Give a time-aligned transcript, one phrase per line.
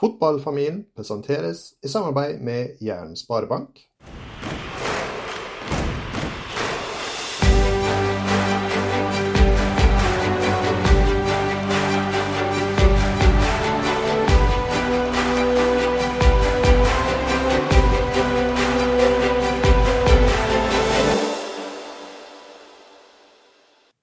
[0.00, 3.80] Fotballfamilien presenteres i samarbeid med Jæren Sparebank.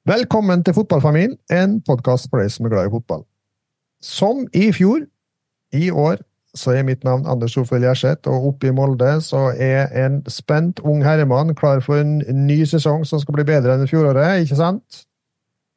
[0.05, 3.25] Velkommen til Fotballfamilien, en podkast for deg som er glad i fotball.
[3.98, 5.07] Som i fjor,
[5.78, 6.21] i år,
[6.57, 10.81] så er mitt navn Anders Solfjell Gjerseth, og oppe i Molde så er en spent
[10.81, 15.04] ung herremann klar for en ny sesong som skal bli bedre enn fjoråret, ikke sant?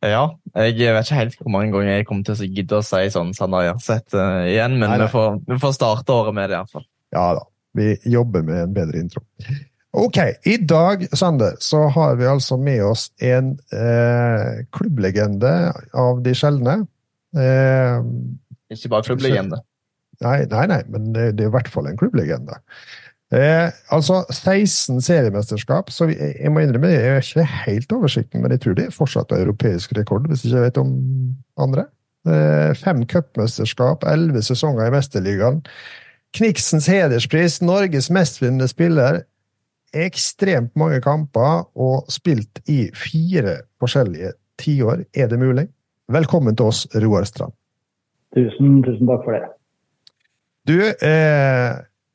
[0.01, 3.03] Ja, jeg vet ikke helt hvor mange ganger jeg kommer til å gidde å si
[3.13, 6.87] sånn Sanna Gjerseth uh, igjen, men vi får, vi får, starte året med det iallfall.
[7.13, 7.45] Ja da,
[7.77, 9.25] vi jobber med en bedre intro.
[9.91, 15.51] Ok, i dag, Sander, så har vi altså med oss en eh, klubblegende
[15.99, 16.77] av de sjeldne.
[17.35, 17.97] Eh,
[18.71, 19.59] Ikke bare klubblegende?
[20.25, 22.59] Nei, nei, nei, men det, det er i hvert fall en klubblegende.
[23.31, 28.51] Eh, altså 16 seriemesterskap, så vi, jeg må innrømme jeg er ikke helt oversikten, men
[28.57, 30.93] jeg tror det er fortsatt europeisk rekord, hvis ikke jeg vet om
[31.63, 31.87] andre.
[32.29, 35.63] Eh, fem cupmesterskap, elleve sesonger i Mesterligaen.
[36.37, 39.23] Kniksens hederspris, Norges mestvinnende spiller,
[39.95, 45.07] ekstremt mange kamper og spilt i fire forskjellige tiår.
[45.15, 45.67] Er det mulig?
[46.11, 47.55] Velkommen til oss, Roar Strand.
[48.35, 49.47] Tusen, tusen takk for det.
[50.71, 51.71] Du, eh,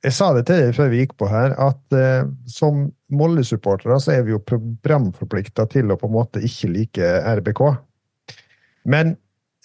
[0.06, 4.16] jeg sa det til deg før vi gikk på her, at eh, som Molde-supportere så
[4.16, 7.64] er vi jo programforplikta til å på en måte ikke like RBK.
[8.92, 9.16] Men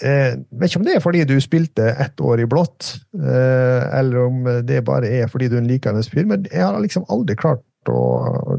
[0.02, 4.24] eh, vet ikke om det er fordi du spilte ett år i blått, eh, eller
[4.26, 7.38] om det bare er fordi du er en likende fyr, men jeg har liksom aldri
[7.38, 8.58] klart å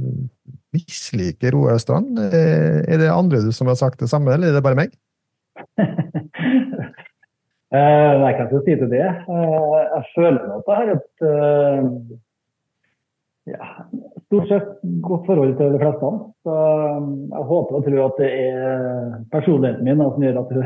[0.72, 2.20] mislike Roar Strand.
[2.32, 4.96] Eh, er det andre som har sagt det samme, eller er det bare meg?
[7.76, 9.08] uh, jeg kan ikke si til det.
[9.08, 11.88] Eh, jeg føler at jeg har et eh,
[13.54, 13.70] ja,
[14.26, 14.70] stort sett
[15.08, 16.12] godt forhold til de fleste.
[16.46, 16.58] Så
[17.32, 20.62] jeg håper og tror at det er personligheten min som gjør at du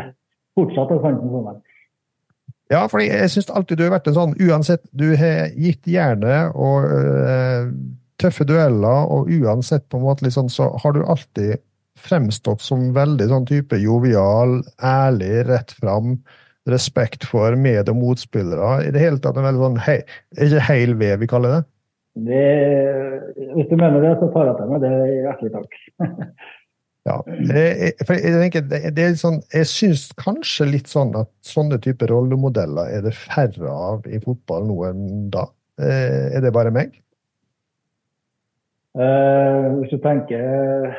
[0.59, 1.63] fortsatt har sansen for meg.
[2.73, 6.55] Ja, for jeg syns alltid du har vært en sånn Uansett, du har gitt jernet
[6.57, 6.87] og
[8.21, 11.61] tøffe dueller, og uansett på en måte liksom, så har du alltid
[12.05, 16.17] fremstått som veldig sånn type jovial, ærlig, rett fram,
[16.69, 18.87] respekt for med- og motspillere.
[18.87, 20.01] I det hele tatt en veldig sånn hei,
[20.33, 21.63] ikke heil ved vi kaller det?
[22.27, 22.43] det?
[23.55, 24.93] Hvis du mener det, så tar jeg til meg det.
[25.25, 25.79] Hjertelig takk.
[27.09, 27.17] ja,
[28.07, 28.67] for jeg, tenker,
[28.97, 33.71] det er sånn, jeg syns kanskje litt sånn at sånne typer rollemodeller er det færre
[33.71, 35.49] av i fotball nå enn da.
[35.75, 36.95] Er det bare meg?
[38.95, 40.93] Eh, hvis du tenker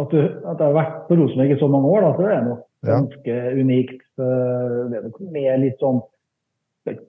[0.00, 2.34] at du, at jeg har vært på Rosenborg i så mange år, da, så er
[2.34, 3.52] det nok ganske ja.
[3.56, 4.01] unikt.
[4.20, 6.02] Er litt sånn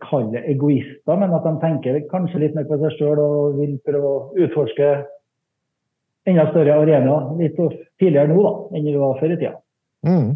[0.05, 4.09] kalle egoister, men at de tenker kanskje litt mer på seg sjøl og vil prøve
[4.09, 4.89] å utforske
[6.29, 7.57] enda større arenaer litt
[7.99, 9.55] tidligere nå da, enn det var før i tida.
[10.07, 10.29] Mm.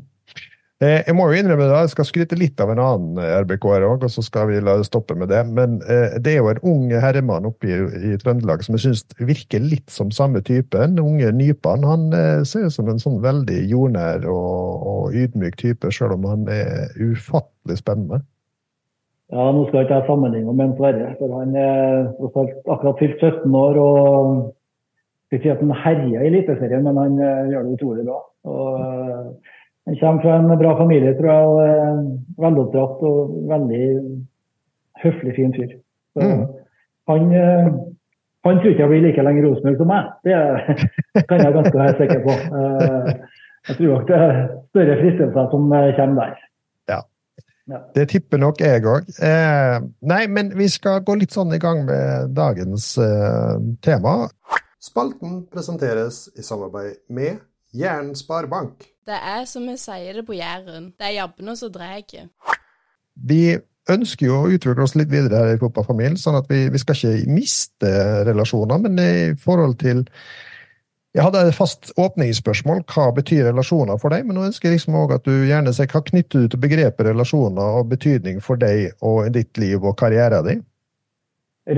[0.77, 3.81] Eh, jeg må jo innrømme det, jeg skal skryte litt av en annen eh, RBK-er
[3.87, 5.39] òg, og så skal vi la det stoppe med det.
[5.49, 9.65] Men eh, det er jo en ung herremann oppe i, Trøndelag som jeg syns virker
[9.65, 10.77] litt som samme type.
[10.77, 11.87] Den unge Nypan.
[11.87, 12.13] Han
[12.45, 16.93] ser ut som en sånn veldig jordnær og, og ydmyk type, sjøl om han er
[17.01, 18.21] ufattelig spennende.
[19.33, 23.81] Ja, nå skal ikke jeg sammenligne med Sverre, for han er akkurat fylt 17 år.
[23.81, 24.53] og
[25.25, 27.17] skal ikke si at han herjer i Eliteserien, men han
[27.49, 28.21] gjør det utrolig bra.
[28.47, 29.55] Og
[29.87, 31.43] han kommer fra en bra familie, tror jeg.
[31.47, 31.99] og er
[32.43, 33.83] Veloppdratt og veldig
[35.03, 35.77] høflig, fin fyr.
[36.17, 36.43] Mm.
[37.07, 37.67] han, eh,
[38.45, 40.09] han tror ikke jeg blir like lenge Rosenborg som meg.
[40.25, 40.35] Det
[41.29, 42.35] kan jeg ganske være sikker på.
[42.59, 43.11] Eh,
[43.67, 46.43] jeg tror nok det er større fristelser som eh, kommer der.
[46.91, 46.99] Ja.
[47.73, 47.79] ja.
[47.95, 49.07] Det tipper nok jeg òg.
[49.29, 49.77] Eh,
[50.11, 53.55] nei, men vi skal gå litt sånn i gang med dagens eh,
[53.85, 54.19] tema.
[54.83, 57.39] Spalten presenteres i samarbeid med
[57.75, 58.96] Jæren Sparebank.
[59.07, 62.01] Det er som vi sier det på Jæren, det er jabbene som drar.
[63.15, 63.41] Vi
[63.87, 66.97] ønsker jo å utvikle oss litt videre her i fotballfamilien, sånn at vi, vi, skal
[66.97, 67.93] ikke miste
[68.27, 68.83] relasjoner.
[68.83, 70.05] Men i forhold til
[71.15, 72.83] Jeg hadde et fast åpningsspørsmål.
[72.91, 74.27] Hva betyr relasjoner for deg?
[74.27, 77.07] Men nå ønsker jeg liksom også at du gjerne sier hva knytter du til begrepet
[77.07, 80.61] relasjoner og betydning for deg og ditt liv og karrieren din?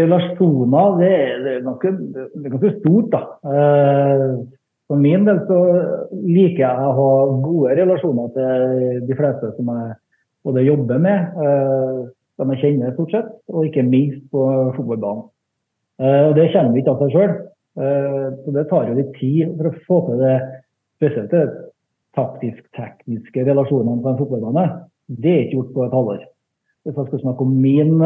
[0.01, 3.21] Relasjoner, det er, det er, ganske, det er ganske stort, da.
[4.89, 5.57] For min del så
[6.25, 7.09] liker jeg å ha
[7.43, 9.91] gode relasjoner til de fleste som jeg
[10.47, 11.99] både jobber med, eh,
[12.39, 14.41] som jeg kjenner stort sett, og ikke minst på
[14.77, 15.27] fotballbanen.
[16.01, 17.33] Eh, og Det kommer ikke av seg sjøl.
[17.79, 20.37] Eh, så det tar jo litt tid for å få til det,
[20.97, 21.45] spesielt det
[22.17, 24.65] taktisk-tekniske relasjonene på en fotballbane.
[25.05, 26.21] Det er ikke gjort på et halvår.
[26.83, 28.01] hvis jeg skal snakke om min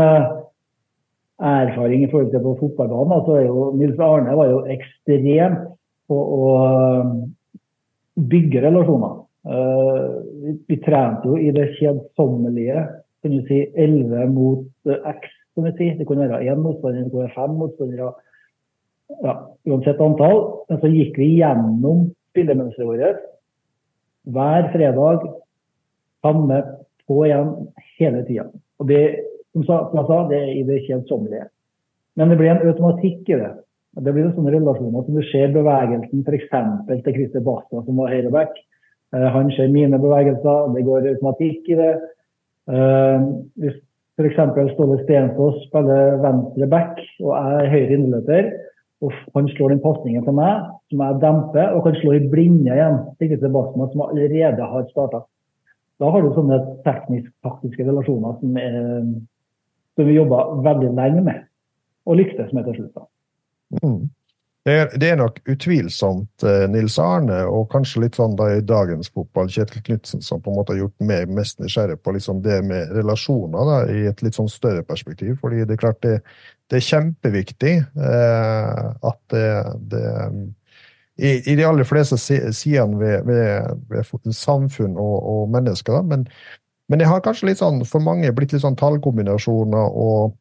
[1.40, 5.70] erfaring i forhold til på fotballbanen, så er jo Nils Arne var jo ekstremt
[6.10, 7.14] på å uh,
[8.32, 9.22] bygge relasjoner.
[9.44, 12.86] Uh, vi, vi, trente jo i det kjedsommelige,
[13.24, 15.92] kan du si 11 mot X, kan du si.
[15.98, 18.14] Det kunne være én motstander, det kunne være fem motstandere.
[19.24, 19.36] Ja,
[19.70, 20.42] uansett antall.
[20.70, 23.24] Men så gikk vi gjennom spillemønsteret vårt
[24.34, 25.28] hver fredag.
[26.24, 26.62] Samme
[27.08, 27.50] på igjen
[27.98, 28.48] hele tida.
[28.80, 29.02] Og det,
[29.52, 31.50] som jeg sa, det er i det kjedsommelige.
[32.20, 33.52] Men det ble en automatikk i det.
[33.94, 36.50] Det blir sånne relasjoner som du ser bevegelsen f.eks.
[37.06, 38.56] til Christer Basta, som var høyreback.
[39.14, 41.92] Uh, han ser mine bevegelser, det går automatikk i det.
[42.72, 43.78] Uh, hvis
[44.18, 44.40] f.eks.
[44.74, 48.50] Ståle Stensås spiller venstre back og jeg er høyre innløper,
[49.04, 52.72] og han slår den pasningen til meg, som jeg demper, og kan slå i blinde
[52.72, 55.26] igjen til Sebastian, som allerede har starta.
[56.02, 58.78] Da har du sånne teknisk-taktiske relasjoner som, er,
[59.98, 61.44] som vi jobba veldig lenge med,
[62.08, 63.04] og lyktes med til slutt.
[63.82, 64.12] Mm.
[64.64, 68.62] Det, er, det er, nok utvilsomt eh, Nils Arne, og kanskje litt sånn da i
[68.64, 72.40] dagens fotball, Kjetil Knutsen, som på en måte har gjort meg mest nysgjerrig på liksom
[72.46, 75.36] det med relasjoner da, i et litt sånn større perspektiv.
[75.42, 76.16] fordi det er klart det,
[76.72, 79.48] det er kjempeviktig eh, at det,
[79.92, 80.06] det
[81.18, 86.00] i, i, de aller fleste sidene ved, ved, ved samfunn og, og mennesker.
[86.08, 86.24] Men,
[86.90, 90.38] men det har kanskje litt sånn, for mange blitt litt sånn tallkombinasjoner og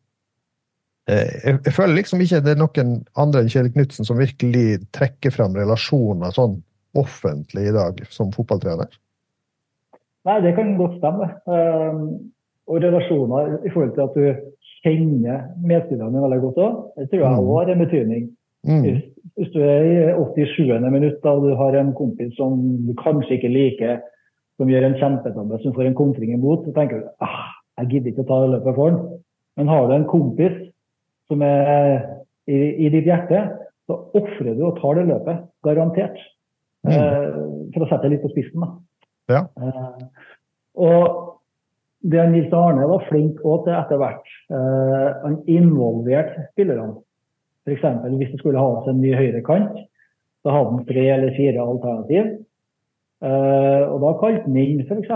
[1.10, 5.34] jeg, jeg, føler liksom ikke det er noen andre enn Kjell Knutsen som virkelig trekker
[5.34, 6.60] frem relasjoner sånn
[6.99, 8.90] offentlig i dag som fotballtrener.
[10.28, 11.28] Nei, det kan godt stemme.
[11.50, 12.02] Um,
[12.70, 14.52] og relasjoner i forhold til at du
[14.82, 16.76] kjenner medspillerne veldig godt òg.
[17.00, 17.50] Det tror jeg òg mm.
[17.56, 18.28] har en betydning.
[18.62, 18.84] Mm.
[18.84, 19.00] Hvis,
[19.40, 20.87] hvis, du er i 87.
[20.94, 23.98] minutt og du har en kompis som du kanskje ikke liker,
[24.60, 27.50] som gjør en kjempetabbe, som får en kontring imot, så tenker du ah,
[27.81, 29.00] jeg gidder ikke å ta løpet for han.
[29.58, 30.55] Men har du en kompis
[31.32, 31.96] som er
[32.46, 33.43] i, i ditt hjerte,
[33.88, 35.43] så ofrer du og tar det løpet.
[35.67, 36.20] Garantert.
[36.87, 36.94] Mm.
[36.94, 37.29] Eh,
[37.75, 38.64] for å sette det litt på spissen.
[38.64, 38.73] da.
[39.32, 39.43] Ja.
[39.58, 40.26] Eh,
[40.82, 41.32] og
[42.02, 44.31] det Nils Arne var flink til etter hvert.
[44.50, 46.99] Uh, han involverte spillerne.
[47.62, 47.84] F.eks.
[48.19, 49.76] hvis det skulle ha oss en ny høyrekant,
[50.43, 52.32] så hadde han tre eller fire alternativ.
[53.23, 55.12] Uh, og da kalte han inn f.eks.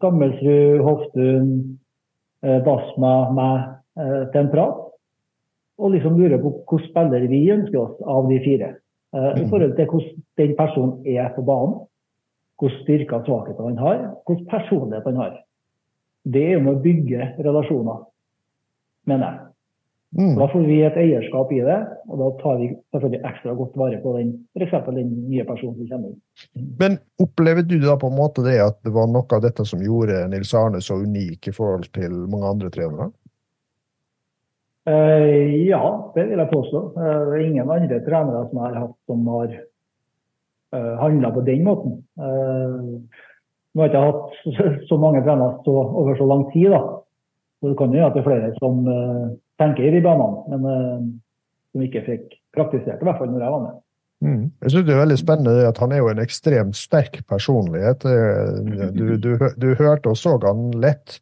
[0.00, 1.52] Skammelsrud, Hoftun,
[2.42, 3.68] uh, Basma, meg
[4.00, 4.87] uh, til en prat.
[5.78, 8.72] Og liksom lurer på hvilken spiller vi ønsker oss av de fire.
[9.14, 11.76] I forhold til hvordan den personen er på banen.
[12.58, 14.00] Hvilke styrker og svakheter han har.
[14.26, 15.36] Hvilken personlighet han har.
[16.28, 18.02] Det er jo med å bygge relasjoner,
[19.08, 19.44] mener jeg.
[20.16, 20.34] Mm.
[20.38, 21.76] Da får vi et eierskap i det,
[22.08, 24.86] og da tar vi selvfølgelig ekstra godt vare på den, f.eks.
[24.96, 26.68] den nye personen som kommer inn.
[26.80, 29.82] Men opplever du da på en måte det at det var noe av dette som
[29.84, 33.10] gjorde Nils Arne så unik i forhold til mange andre trenere?
[34.88, 35.80] Uh, ja,
[36.14, 36.82] det vil jeg påstå.
[36.96, 41.32] Uh, det er ingen andre trenere som jeg har hatt som har uh, eh, handla
[41.34, 41.98] på den måten.
[42.18, 46.80] Nå har jeg ikke hatt så mange trenere så, over så lang tid, da.
[47.58, 48.80] Så det kan jo at det er flere som
[49.58, 51.08] tenker i de banene, men
[51.72, 53.76] som ikke fikk praktisert, i hvert fall når jeg var med.
[54.20, 54.50] Mm.
[54.62, 58.04] Jeg synes Det er veldig spennende at han er jo en ekstremt sterk personlighet.
[58.04, 61.20] Eh, du, du, du hørte og så han lett,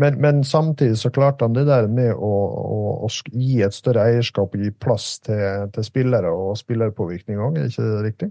[0.00, 4.08] men, men, samtidig så klarte han det der med å, å, å gi et større
[4.08, 8.30] eierskap og gi plass til, til spillere og spillerpåvirkning òg, er ikke det riktig?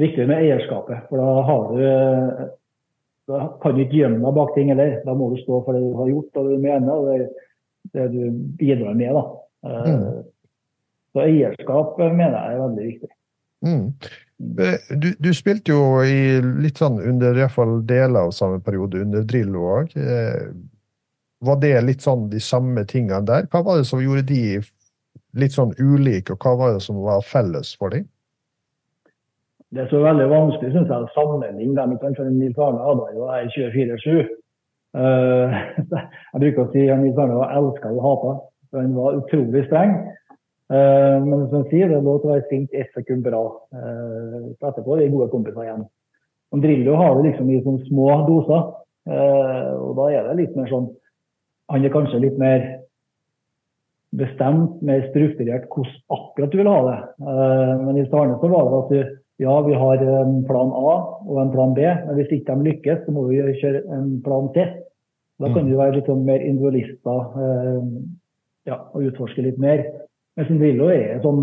[0.00, 1.06] viktig med eierskapet.
[1.08, 2.50] For da har du
[3.30, 4.98] da kan du ikke gjemme deg bak ting heller.
[5.06, 7.48] Da må du stå for det du har gjort og det du mener og det,
[7.94, 8.22] det du
[8.58, 9.18] bidrar med.
[9.18, 9.24] da.
[9.86, 10.22] Mm.
[11.12, 13.12] Så eierskap mener jeg er veldig viktig.
[13.62, 13.84] Mm.
[14.42, 19.04] Du, du, spilte jo i litt sånn under i hvert fall deler av samme periode,
[19.04, 19.92] under Drillo òg.
[19.94, 20.48] Eh,
[21.46, 23.46] var det litt sånn de samme tingene der?
[23.52, 24.58] Hva var det som gjorde de
[25.38, 28.08] litt sånn ulike, og hva var det som var felles for dem?
[29.72, 31.94] det er så veldig vanskelig synes jeg, å sammenligne dem.
[32.16, 34.32] For Nils Arne hadde jo her 24-7.
[34.92, 35.54] Uh,
[36.32, 38.34] jeg bruker å si at Nils Arne var elska og hata.
[38.76, 39.94] Han var utrolig streng.
[40.72, 43.42] Uh, men som sier, det er lov til å være sint ett sekund bra.
[43.72, 45.82] Så etterpå er vi gode kompiser igjen.
[46.52, 48.70] Og Drillo har det liksom i sånne små doser.
[49.08, 50.84] Uh, og da er det litt mer sånn
[51.72, 52.62] Han er kanskje litt mer
[54.14, 56.96] bestemt, mer strukturert hvordan akkurat du vil ha det.
[57.86, 60.94] Men i Starne så var det at du ja, vi har en plan A
[61.26, 64.50] og en plan B, men hvis ikke de lykkes, så må vi kjøre en plan
[64.54, 64.66] C.
[65.42, 65.80] Da kan vi mm.
[65.80, 67.86] være litt sånn mer individualister eh,
[68.70, 69.82] ja, og utforske litt mer.
[70.36, 71.42] Men som Drillo er sånn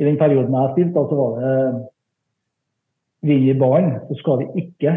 [0.00, 1.54] I den perioden jeg har spilt, så var det
[3.28, 4.94] vinner ballen, så skal vi ikke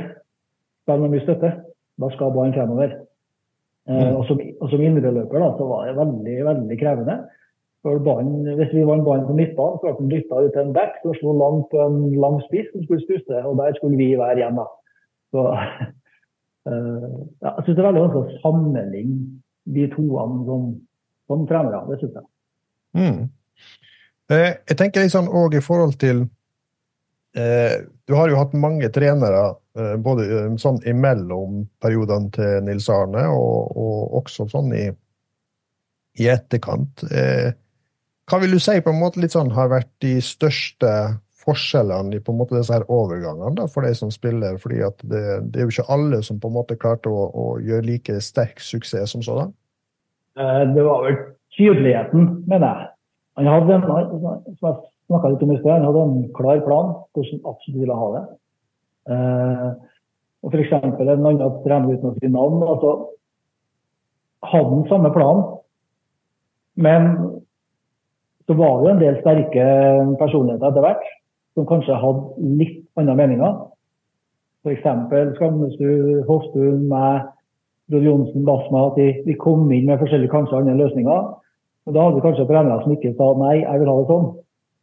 [0.83, 1.49] spille med mye støtte.
[1.99, 2.93] Da skal ballen fremover.
[3.89, 4.13] Mm.
[4.15, 7.17] Og som, og som indreløper så var det veldig veldig krevende.
[7.83, 11.01] Ballen, hvis vi vant ballen på midtbanen, så ble den dytta ut til en back
[11.01, 14.39] som slo langt på en lang spiss som skulle stusse, og der skulle vi være
[14.39, 14.61] igjen.
[14.61, 14.67] da.
[15.35, 15.43] Så,
[16.71, 19.17] uh, ja, jeg syns det er veldig vanskelig å sammenligne
[19.75, 20.69] de toene som,
[21.27, 21.83] som trenere.
[21.91, 22.29] Det syns jeg.
[22.97, 23.29] Mm.
[24.31, 26.23] Eh, jeg tenker litt sånn òg i forhold til
[27.35, 29.41] eh, Du har jo hatt mange trenere
[29.77, 34.85] eh, både eh, sånn imellom periodene til Nils Arne, og, og også sånn i,
[36.21, 37.05] i etterkant.
[37.11, 37.51] Eh,
[38.29, 40.93] hva vil du si på en måte litt sånn har vært de største
[41.43, 44.55] forskjellene i på en måte disse her overgangene da, for de som spiller?
[44.61, 47.45] fordi at det, det, er jo ikke alle som på en måte klarte å, å
[47.63, 49.51] gjøre like sterk suksess som sådan.
[50.39, 51.19] Eh, det var vel
[51.57, 52.89] tydeligheten, mener jeg.
[53.39, 54.75] Han hadde en, som jeg
[55.09, 58.11] snakka litt om i sted, han hadde en klar plan hvordan han absolutt ville ha
[58.13, 58.23] det.
[59.13, 59.67] Eh,
[60.43, 60.73] og F.eks.
[60.75, 62.63] en annen trener uten å si navn.
[62.67, 62.93] altså
[64.43, 65.43] hadde den samme planen,
[66.75, 67.03] men
[68.47, 69.67] så var det en del sterke
[70.19, 71.05] personligheter etter hvert
[71.55, 73.53] som kanskje hadde litt andre meninger.
[74.63, 74.83] F.eks.
[75.37, 77.29] Skamnesrud, Hofstuen, meg,
[77.91, 78.87] Brod Johnsen, Basma.
[78.89, 81.31] At de, de, kom inn med forskjellige kanskje andre løsninger.
[81.89, 84.29] Da hadde vi kanskje trenere som ikke sa nei, jeg vil ha det sånn.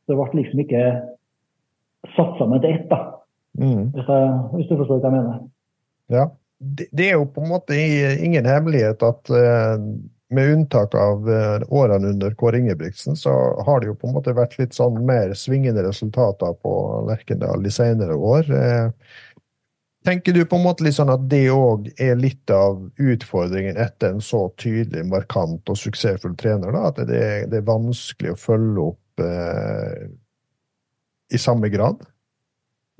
[0.04, 0.84] Så det ble liksom ikke
[2.16, 3.00] satt sammen til ett, da.
[3.60, 3.90] Mm.
[3.94, 5.42] Hvis, jeg, hvis, du forstår hva jeg mener.
[6.12, 6.28] Ja.
[6.60, 9.76] Det, det, er jo på en måte ingen hemmelighet at uh
[10.30, 13.32] med unntak av eh, årene under Kåre Ingebrigtsen, så
[13.66, 16.74] har det jo på en måte vært litt sånn mer svingende resultater på
[17.08, 18.46] Lerkendal de senere år.
[18.54, 19.16] Eh,
[20.04, 24.14] tenker du på en måte litt sånn at det òg er litt av utfordringen etter
[24.14, 26.72] en så tydelig, markant og suksessfull trener?
[26.74, 30.08] da, At det, det er vanskelig å følge opp eh,
[31.30, 32.00] i samme grad?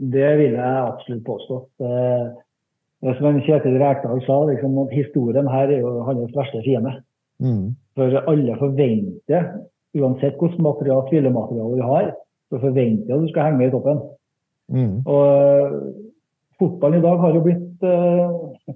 [0.00, 1.58] Det vil jeg absolutt påstå.
[1.84, 6.98] Eh, som Kjetil Rekdal sa, liksom, at historien her er jo hans verste fiende.
[7.40, 7.72] Mm.
[7.96, 9.48] For alle forventer,
[9.96, 12.10] uansett hvilket material, tvilemateriale vi har,
[12.50, 14.00] så forventer at du skal henge med i toppen.
[14.70, 14.94] Mm.
[15.08, 16.09] Og
[16.60, 18.74] fotballen i dag har jo blitt uh,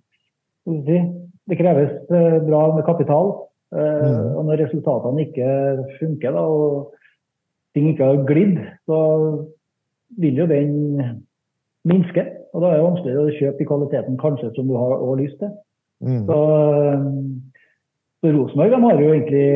[1.45, 3.37] Det kreves uh, bra med kapital.
[3.75, 4.37] Mm.
[4.39, 5.47] Og når resultatene ikke
[5.99, 6.93] funker, da, og
[7.75, 8.99] ting ikke har glidd, så
[10.23, 10.77] vil jo den
[11.83, 12.23] minske.
[12.55, 15.51] Og da er det vanskeligere å kjøpe i kvaliteten kanskje som du har lyst til.
[16.07, 16.23] Mm.
[16.29, 16.39] Så
[18.25, 19.49] så Rosenborg har jo egentlig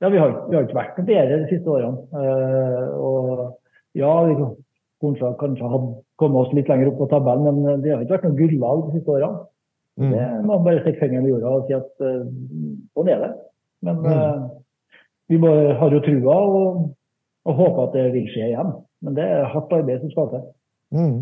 [0.00, 2.04] ja, vi har, vi har ikke vært noe bedre de siste årene.
[2.14, 3.40] Uh, og
[3.98, 4.36] ja, vi
[5.00, 8.28] kanskje, kanskje hadde kommet oss litt lenger opp på tabellen, men det har ikke vært
[8.28, 9.46] noe gullag de siste årene.
[10.00, 10.12] Mm.
[10.14, 12.22] Det må bare stikke fingeren i jorda og si at uh,
[12.96, 13.30] sånn er det.
[13.84, 14.46] Men uh,
[15.32, 16.78] vi bare har jo trua og,
[17.48, 18.72] og håper at det vil skje igjen.
[19.04, 20.46] Men det er hardt arbeid som skal til.
[20.96, 21.18] Mm.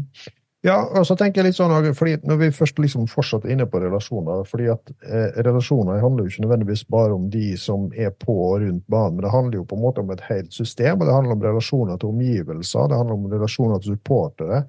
[0.67, 3.67] Ja, og så tenker jeg litt sånn, fordi Når vi først liksom fortsatt er inne
[3.71, 8.11] på relasjoner fordi at eh, Relasjoner handler jo ikke nødvendigvis bare om de som er
[8.11, 10.99] på og rundt banen, men det handler jo på en måte om et helt system.
[10.99, 14.65] og Det handler om relasjoner til omgivelser, det handler om relasjoner til supportere.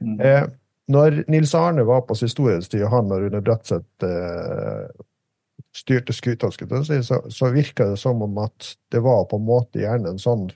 [0.00, 0.16] Mm.
[0.20, 0.46] Eh,
[0.96, 4.88] når Nils Arne var på sin storhetstid, og han og Rune Bratseth eh,
[5.76, 10.14] styrte skuta, så, så virka det som om at det var på en måte gjerne
[10.14, 10.48] en sånn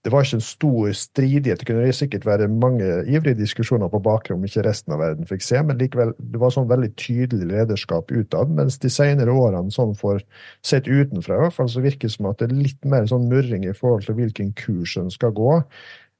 [0.00, 1.60] det var ikke en stor stridighet.
[1.60, 5.44] Det kunne sikkert være mange ivrige diskusjoner på bakgrunn om ikke resten av verden fikk
[5.44, 8.54] se, men likevel, det var sånn veldig tydelig lederskap utad.
[8.56, 10.22] Mens de senere årene, sånn for
[10.64, 13.28] sett utenfra, i hvert fall, så virker det som at det er litt mer sånn
[13.28, 15.60] murring i forhold til hvilken kurs en skal gå.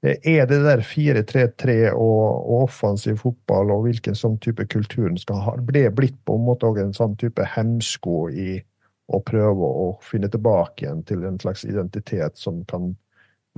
[0.05, 5.21] Eh, er det der 4-3-3 og, og, offensiv fotball og hvilken sånn type kultur en
[5.21, 8.61] skal ha, ble blitt på en måte òg en sånn type hemsko i
[9.11, 12.93] å prøve å finne tilbake igjen til en slags identitet som kan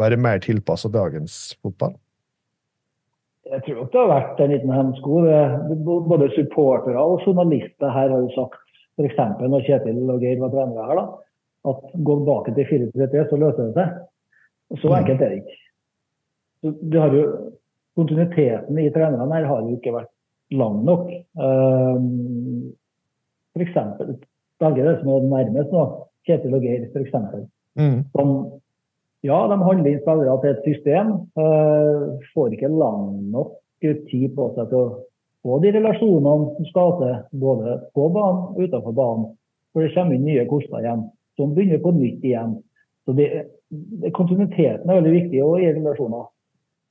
[0.00, 1.94] være mer tilpassa dagens fotball?
[3.52, 5.22] Jeg tror nok det har vært en liten hemsko.
[6.08, 8.60] Både supportere og journalister her har jo sagt,
[9.00, 9.18] f.eks.
[9.40, 11.04] når Kjetil og Geir var trenere her, da,
[11.72, 13.98] at gå tilbake til 4-3-3, så løser det seg.
[14.72, 15.58] Og Så enkelt er det ikke.
[16.62, 17.24] Du har jo,
[17.98, 20.12] kontinuiteten i trenerne her har jo ikke vært
[20.54, 21.10] lang nok.
[23.58, 23.76] F.eks.
[24.62, 25.86] velger det som er nærmest nå,
[26.28, 27.14] Kjetil og Geir, f.eks.
[27.76, 28.04] Mm.
[28.14, 28.36] Som
[29.22, 31.14] ja, de handler inn spillere til et system.
[31.38, 34.98] Uh, får ikke lang nok tid på seg til å
[35.42, 39.32] få de relasjonene som skal til, både på banen og utenfor banen.
[39.72, 41.06] For det kommer inn nye koster igjen,
[41.38, 42.58] som begynner på nytt igjen.
[43.06, 43.30] Så det,
[44.12, 46.26] Kontinuiteten er veldig viktig og i relasjoner.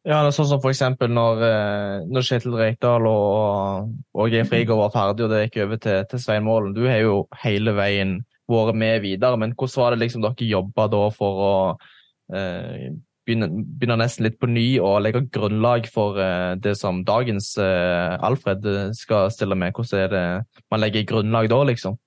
[0.02, 4.80] Ja, det er sånn som eksempel når, eh, når Kjetil Rekdal og, og Geir Frigård
[4.80, 6.74] var ferdig og det gikk over til, til Svein Målen.
[6.74, 8.18] Du har jo hele veien
[8.50, 12.00] vært med videre, men hvordan var det liksom dere jobba da for å Eh,
[12.32, 18.16] begynner, begynner, nesten litt på ny og legger grunnlag for uh, det som dagens uh,
[18.24, 18.66] Alfred
[18.98, 19.76] skal stille med.
[19.76, 20.24] Hvordan er det
[20.72, 22.00] man legger grunnlag da, liksom?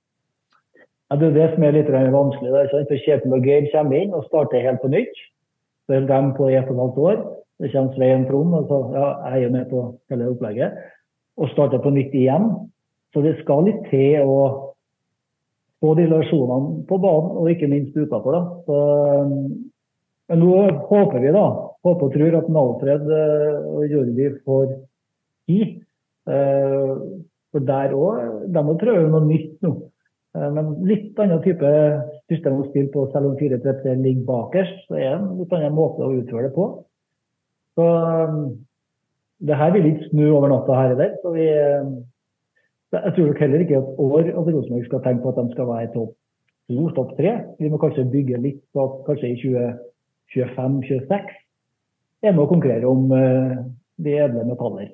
[1.10, 2.50] Ja, det er det som er litt vanskelig.
[2.50, 2.64] Da.
[2.88, 5.24] For Kjetil og Geir kommer inn og starter helt på nytt.
[5.84, 7.18] Så er de på ett og et halvt år.
[7.60, 10.78] Det kommer Svein Trond, og så ja, jeg er jo med på hele opplegget.
[11.38, 12.48] Og starter på nytt igjen.
[13.14, 14.38] Så det skal litt til å
[15.84, 18.40] få de relasjonene på banen, og ikke minst utenfor.
[18.66, 18.78] Så,
[20.34, 20.54] men nå
[20.88, 21.44] håper vi, da,
[21.86, 24.72] håper og tror at Alfred eh, og Jordi får
[25.46, 25.76] tid.
[26.26, 26.94] Eh,
[27.54, 29.76] for der òg, de må prøve noe nytt nå.
[30.34, 31.70] Eh, men litt annen type
[32.32, 34.82] system å spille på, selv om 4-3-3 ligger bakerst.
[34.88, 36.66] Så er det en litt annen måte å utføre det på.
[37.78, 37.86] Så
[39.46, 41.88] det her vil ikke snu over natta her eller der.
[42.94, 45.94] Jeg tror heller ikke at år at Rosenborg skal tenke på at de skal være
[45.94, 46.12] topp
[46.70, 47.38] to, topp tre.
[47.62, 49.40] Vi må kanskje bygge litt på at kanskje i
[50.32, 51.34] 2025-2026
[52.24, 53.64] er med å konkurrere om uh,
[54.00, 54.92] de edle metaller.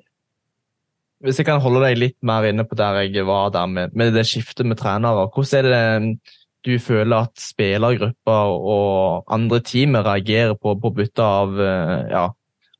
[1.21, 4.15] Hvis jeg kan holde deg litt mer inne på der jeg var der med, med
[4.17, 5.27] det skiftet med trenere.
[5.29, 11.57] Hvordan er det du føler at spillergrupper og andre team reagerer på, på bytte av,
[11.61, 12.25] eh, ja,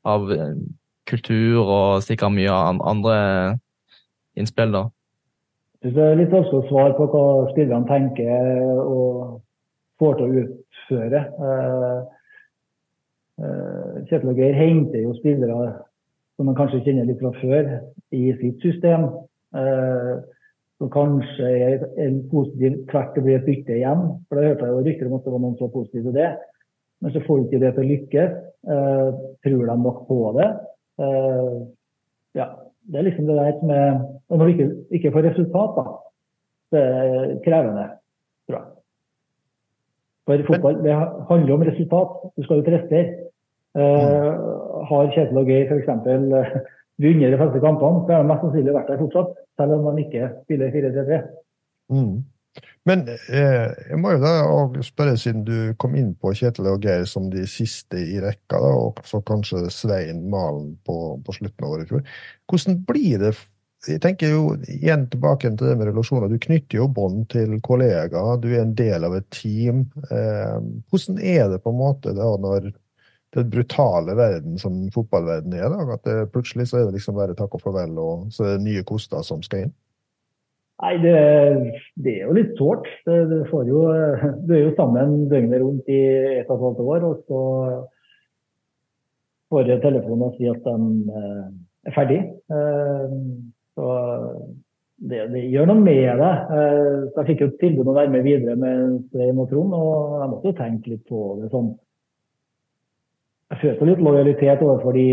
[0.06, 0.56] av eh,
[1.06, 2.58] kultur og sikkert mye
[2.92, 3.16] andre
[4.38, 4.74] innspill?
[4.74, 4.84] da?
[5.82, 9.40] Det er litt vanskelig å svare på hva spillerne tenker og
[9.98, 11.22] får til å utføre.
[13.40, 15.72] Kjetil og Geir henter jo spillere
[16.36, 17.68] som man kanskje kjenner litt fra før,
[18.12, 19.08] i sitt system.
[19.52, 20.20] Uh,
[20.80, 24.00] som kanskje er en positiv tvert det blir et bytte igjen.
[24.26, 26.16] For da hørte jeg jo rykter om at det var noen som var positive til
[26.16, 26.30] det.
[27.02, 28.32] Men så får de ikke det til å lykkes.
[29.42, 30.48] tror de nok på det?
[32.38, 32.46] ja,
[32.90, 33.88] det er liksom det der som er
[34.28, 35.88] Og når vi ikke, ikke får resultater,
[36.72, 37.86] det er krevende.
[40.26, 40.94] For fotball det
[41.30, 42.18] handler om resultat.
[42.36, 43.06] Du skal jo prestere.
[43.78, 44.30] Eh,
[44.88, 45.88] har Kjetil og Geir f.eks.
[45.88, 46.58] Uh,
[47.02, 49.32] vunnet de fleste kampene, så har de mest sannsynlig vært der fortsatt.
[49.58, 51.18] Selv om de ikke spiller 4-3-3.
[51.92, 52.14] Mm.
[52.88, 57.06] Men eh, jeg må jo da spørre, siden du kom inn på Kjetil og Geir
[57.08, 61.76] som de siste i rekka, da, og så kanskje Svein Malen på, på slutten av
[61.76, 62.04] året i fjor.
[62.50, 63.32] Hvordan blir det
[63.88, 66.30] jeg tenker jo igjen tilbake til det med relasjoner.
[66.30, 69.88] Du knytter jo bånd til kollegaer, du er en del av et team.
[70.06, 70.58] Eh,
[70.90, 72.70] hvordan er det på en måte da når
[73.32, 77.34] den brutale verden som fotballverden er, da, at det, plutselig så er det liksom bare
[77.34, 79.72] takk og farvel, og så er det nye koster som skal inn?
[80.82, 81.16] Nei, det,
[82.02, 82.86] det, er jo litt sårt.
[83.06, 86.00] Du, du er jo sammen døgnet rundt i
[86.42, 87.42] et og et halvt år, og så
[89.52, 91.44] får jeg telefon og sier at de eh,
[91.90, 92.20] er ferdig.
[93.76, 96.32] Eh, så det, det, gjør noe med det.
[96.56, 99.74] Eh, så jeg fikk jo tilbud om å være med videre med Svein og Trond,
[99.74, 101.72] og jeg måtte jo tenke litt på det sånn.
[103.52, 105.06] Jeg følte litt lojalitet overfor de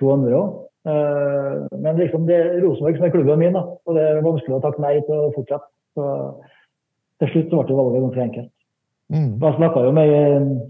[0.00, 0.58] to andre òg.
[0.82, 4.58] Eh, men liksom det er Rosenborg som er klubben min, da, og det er vanskelig
[4.58, 5.68] å takke nei til å fortsette.
[5.92, 6.08] Så
[7.22, 8.52] til slutt så ble det valget ganske enkelt.
[9.12, 9.32] Mm.
[9.42, 10.10] Jeg snakka jo med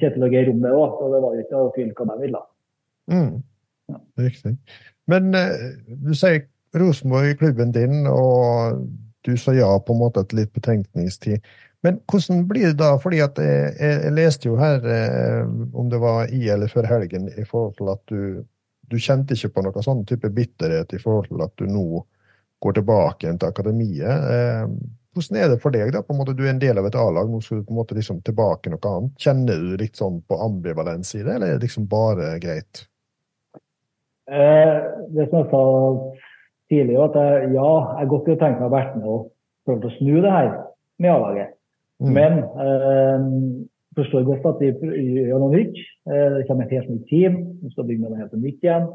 [0.00, 2.16] Kjetil og Geir om det òg, og det var jo ikke noe tvil hva de
[2.24, 2.40] ville.
[3.12, 3.30] Mm.
[3.92, 4.00] Ja.
[4.24, 4.54] Riktig.
[5.10, 5.62] Men uh,
[6.02, 6.42] du sier
[6.78, 8.80] Rosenborg klubben din, og
[9.26, 11.42] du sa ja på en måte etter litt betenkningstid.
[11.82, 12.94] Men hvordan blir det da?
[13.02, 15.42] Fordi at jeg, jeg, leste jo her, eh,
[15.74, 18.22] om det var i eller før helgen, i forhold til at du
[18.92, 22.02] du kjente ikke på noen sånn type bitterhet i forhold til at du nå
[22.62, 24.26] går tilbake til akademiet.
[24.34, 24.66] Eh,
[25.12, 25.92] hvordan er det for deg?
[25.92, 26.02] da?
[26.04, 27.80] På en måte Du er en del av et A-lag, nå skal du på en
[27.80, 29.14] måte liksom tilbake noe annet.
[29.20, 32.86] Kjenner du litt sånn på ambivalens i det, eller er det liksom bare greit?
[34.30, 34.76] Eh,
[35.12, 35.64] det som jeg sa
[36.72, 39.26] tidligere, at jeg, ja, jeg godt kunne tenkt meg å vært med og
[39.68, 40.48] prøvd å snu det her
[41.02, 41.52] med A-laget.
[42.02, 42.12] Mm.
[42.16, 43.26] Men eh,
[43.98, 45.76] forstår godt at de gjør noe nytt.
[46.08, 47.38] Eh, det kommer et helt nytt team.
[47.62, 48.88] De skal bygge noe helt nytt igjen.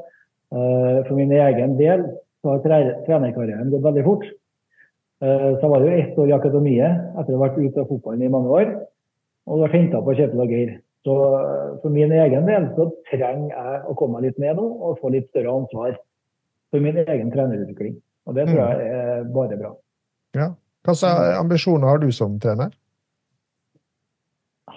[0.55, 2.05] Eh, for min egen del
[2.41, 4.25] så har trenerkarrieren gått veldig fort.
[5.21, 7.89] Eh, så jeg var jo ett år i akademiet etter å ha vært ute av
[7.91, 8.75] fotballen i mange år.
[9.47, 10.75] Og ble henta på Kjetil og Geir.
[11.07, 11.13] Så
[11.79, 15.13] for min egen del så trenger jeg å komme meg litt ned nå og få
[15.13, 15.93] litt større ansvar
[16.71, 17.97] for min egen trenerutvikling.
[18.27, 18.67] Og det tror mm.
[18.67, 19.71] jeg er bare bra.
[20.35, 20.51] Ja.
[20.87, 22.71] Hvilke ambisjoner har du som trener?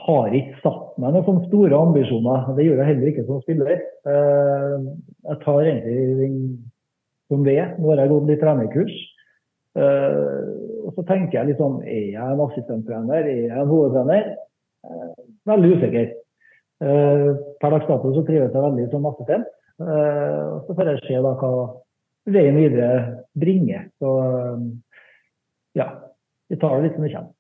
[0.00, 2.50] har ikke satt meg noen store ambisjoner.
[2.56, 3.80] Det gjør jeg heller ikke som spiller.
[4.12, 4.76] Eh,
[5.28, 6.30] jeg tar egentlig
[7.30, 7.74] som det er.
[7.78, 8.96] Nå har jeg gått litt trenerkurs.
[9.80, 10.48] Eh,
[10.86, 13.22] og så tenker jeg litt sånn Er jeg en assistenttrener?
[13.22, 14.32] Er jeg en hovedtrener?
[14.86, 16.10] Eh, veldig usikker.
[16.80, 19.48] Per dags dato så trives jeg veldig som assistent.
[19.80, 21.52] Og så får jeg se da hva
[22.30, 22.90] veien videre
[23.40, 23.86] bringer.
[23.98, 24.14] Så
[25.78, 25.88] ja,
[26.50, 27.36] vi tar det litt som det kommer.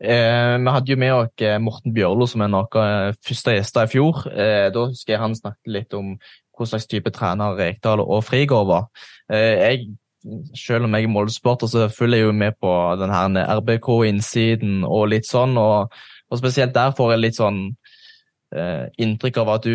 [0.00, 3.84] Eh, vi hadde jo med oss eh, Morten Bjørlo som en av våre første gjester
[3.84, 4.22] i fjor.
[4.32, 6.14] Eh, da husker jeg han snakket litt om
[6.56, 8.86] hva slags type trener Rekdal og Frigård var.
[9.32, 9.90] Eh, jeg,
[10.56, 15.10] selv om jeg er Molde-supporter, så følger jeg jo med på den her RBK-innsiden og
[15.12, 15.56] litt sånn.
[15.60, 15.92] Og,
[16.30, 17.79] og, spesielt der får jeg litt sånn eh,
[18.50, 19.74] inntrykk av at du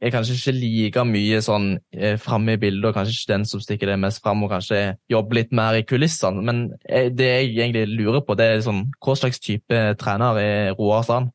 [0.00, 3.62] er kanskje ikke like mye sånn eh, framme i bildet, og kanskje ikke den som
[3.62, 6.42] stikker deg mest fram, og kanskje jobber litt mer i kulissene.
[6.42, 10.72] Men eh, det jeg egentlig lurer på, det er sånn, hva slags type trener er
[10.78, 11.30] Roar Strand?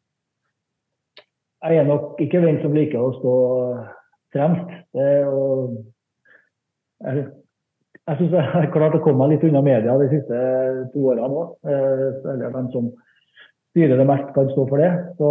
[1.63, 3.37] Jeg er nok ikke den som liker å stå
[4.35, 4.75] fremst.
[4.91, 5.79] Det, og
[7.07, 7.29] jeg
[8.03, 10.39] jeg syns jeg har klart å komme meg litt unna media de siste
[10.91, 11.53] to årene òg.
[11.63, 12.89] Eller den som
[13.71, 14.89] styrer det mest, kan stå for det.
[15.15, 15.29] Så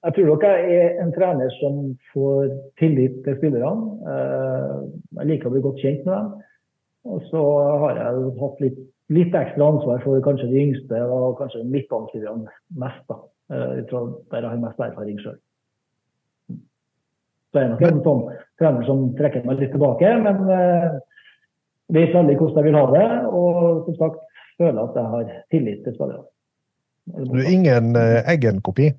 [0.00, 1.80] jeg tror nok jeg er en trener som
[2.14, 3.90] får tillit til spillerne.
[4.12, 4.78] Eh,
[5.18, 6.30] jeg liker å bli godt kjent med dem.
[7.10, 7.42] Og så
[7.82, 8.78] har jeg hatt litt,
[9.12, 12.48] litt ekstra ansvar for kanskje de yngste og kanskje midtbanespillerne
[12.80, 13.04] mest.
[13.12, 13.18] da.
[13.52, 15.36] Eh, jeg tror Der har jeg mest erfaring sjøl.
[17.50, 18.24] Så jeg er nok en sånn
[18.62, 21.00] trener som trekker meg litt tilbake, men uh,
[21.90, 23.06] vet veldig hvordan jeg vil ha det.
[23.26, 26.28] Og som sagt føler at jeg har tillit til spillerne.
[27.26, 28.92] Du er ingen Eggen-kopi?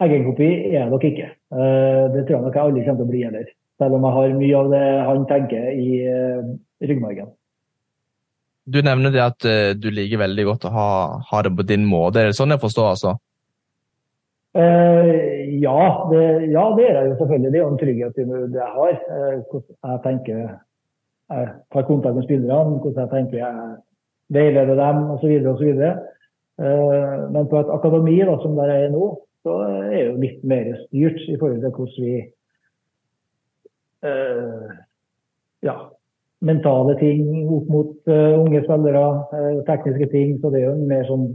[0.00, 1.26] Eggenkopi er jeg nok ikke.
[1.52, 3.50] Eh, det tror jeg nok jeg aldri kommer til å bli heller.
[3.80, 6.48] Selv om jeg har mye av det han tenker i uh,
[6.84, 7.30] ryggmargen.
[8.68, 10.88] Du nevner det at uh, du liker veldig godt å ha,
[11.30, 12.20] ha, det på din måte.
[12.20, 13.14] Er det sånn jeg forstår, altså?
[14.52, 15.12] Eh,
[15.62, 17.52] ja, det, ja, det er jeg jo selvfølgelig.
[17.52, 19.00] Det er jo en trygghet i det jeg har.
[19.52, 20.42] hvordan jeg tenker
[21.30, 23.74] jeg tar kontakt med spillerne, hvordan jeg tenker jeg
[24.34, 25.34] veileder dem osv.
[25.54, 25.82] osv.
[26.60, 29.12] Men på et akademi da, som der jeg er nå,
[29.46, 32.16] så er det jo litt mer styrt i forhold til hvordan vi
[34.06, 34.74] uh,
[35.66, 35.76] ja,
[36.44, 40.36] mentale ting opp mot uh, unge spillere, uh, tekniske ting.
[40.40, 41.30] Så det er jo en mer sånn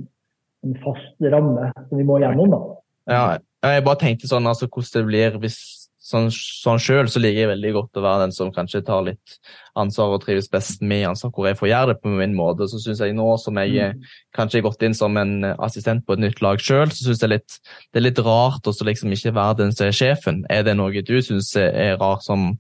[0.66, 2.62] en fast ramme som vi må gjennom, da.
[3.06, 3.26] Ja,
[3.66, 5.60] jeg bare tenkte sånn altså hvordan det blir hvis
[6.06, 9.38] sånn, sånn sjøl så liker jeg veldig godt å være den som kanskje tar litt
[9.80, 12.68] ansvar og trives best med ansvar, hvor jeg får gjøre det på min måte.
[12.70, 14.08] Så syns jeg nå som jeg mm.
[14.38, 17.34] kanskje har gått inn som en assistent på et nytt lag sjøl, så syns jeg
[17.34, 17.60] litt,
[17.92, 20.44] det er litt rart å liksom ikke være den som er sjefen.
[20.54, 22.52] Er det noe du syns er rart som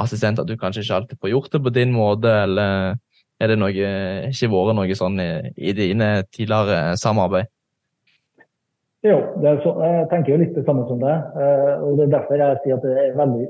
[0.00, 2.94] assistent, at du kanskje ikke alltid får gjort det på din måte, eller
[3.42, 3.90] er det noe,
[4.30, 7.50] ikke vært noe sånn i, i dine tidligere samarbeid?
[9.04, 9.18] Jo,
[9.60, 11.32] så, jeg tenker jo litt det samme som deg.
[11.36, 13.48] Eh, og Det er derfor jeg sier at det er veldig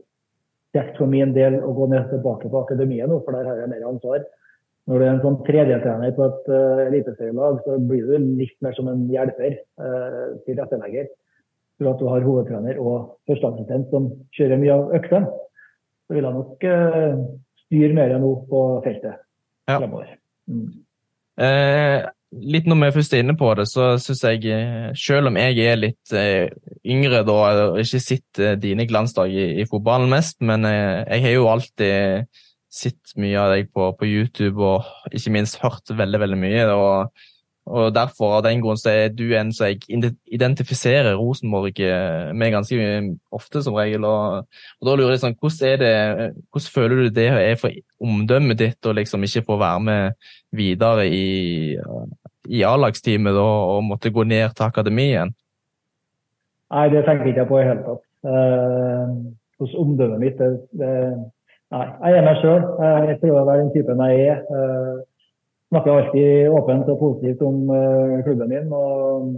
[0.74, 3.70] kjekt for min del å gå ned tilbake på akademiet nå, for der har jeg
[3.70, 4.24] mer ansvar.
[4.90, 8.74] Når du er en sånn tredjetrener på et uh, eliteserielag, så blir du litt mer
[8.76, 11.06] som en hjelper uh, til etterlegger.
[11.78, 15.30] For at du har hovedtrener og førsteassistent som kjører mye av øktene.
[16.04, 17.22] Så vil jeg nok uh,
[17.64, 19.78] styre mer nå på feltet ja.
[19.78, 20.10] fremover.
[20.50, 20.66] Mm.
[21.40, 22.04] Eh,
[22.42, 25.58] litt når vi først er inne på det, så syns jeg, eh, selv om jeg
[25.62, 26.48] er litt eh,
[26.86, 27.36] yngre da,
[27.68, 32.32] og ikke sett eh, dine glansdager i, i, fotballen mest, men jeg har jo alltid
[32.74, 36.66] sett mye av deg på, på, YouTube og ikke minst hørt veldig, veldig mye.
[36.74, 37.30] og
[37.64, 41.78] og Derfor av den grunn så er du en som jeg identifiserer Rosenborg
[42.36, 42.88] med ganske
[43.32, 44.04] ofte, som regel.
[44.04, 44.44] Og,
[44.82, 45.94] og da lurer jeg sånn, hvordan, det,
[46.52, 47.72] hvordan føler du det er for
[48.04, 50.28] omdømmet ditt å liksom ikke få være med
[50.60, 51.24] videre i,
[52.48, 55.32] i A-lagsteamet og måtte gå ned til akademien?
[56.74, 58.04] Nei, det tenker jeg ikke på i det hele tatt.
[58.24, 59.16] Eh,
[59.62, 60.92] hos omdømmet mitt det, det,
[61.74, 62.64] Nei, jeg er meg sjøl.
[63.08, 64.40] Jeg prøver å være den typen jeg er.
[64.46, 64.94] Eh,
[65.74, 68.72] snakker alltid åpent og positivt om eh, klubben min.
[68.72, 69.30] Og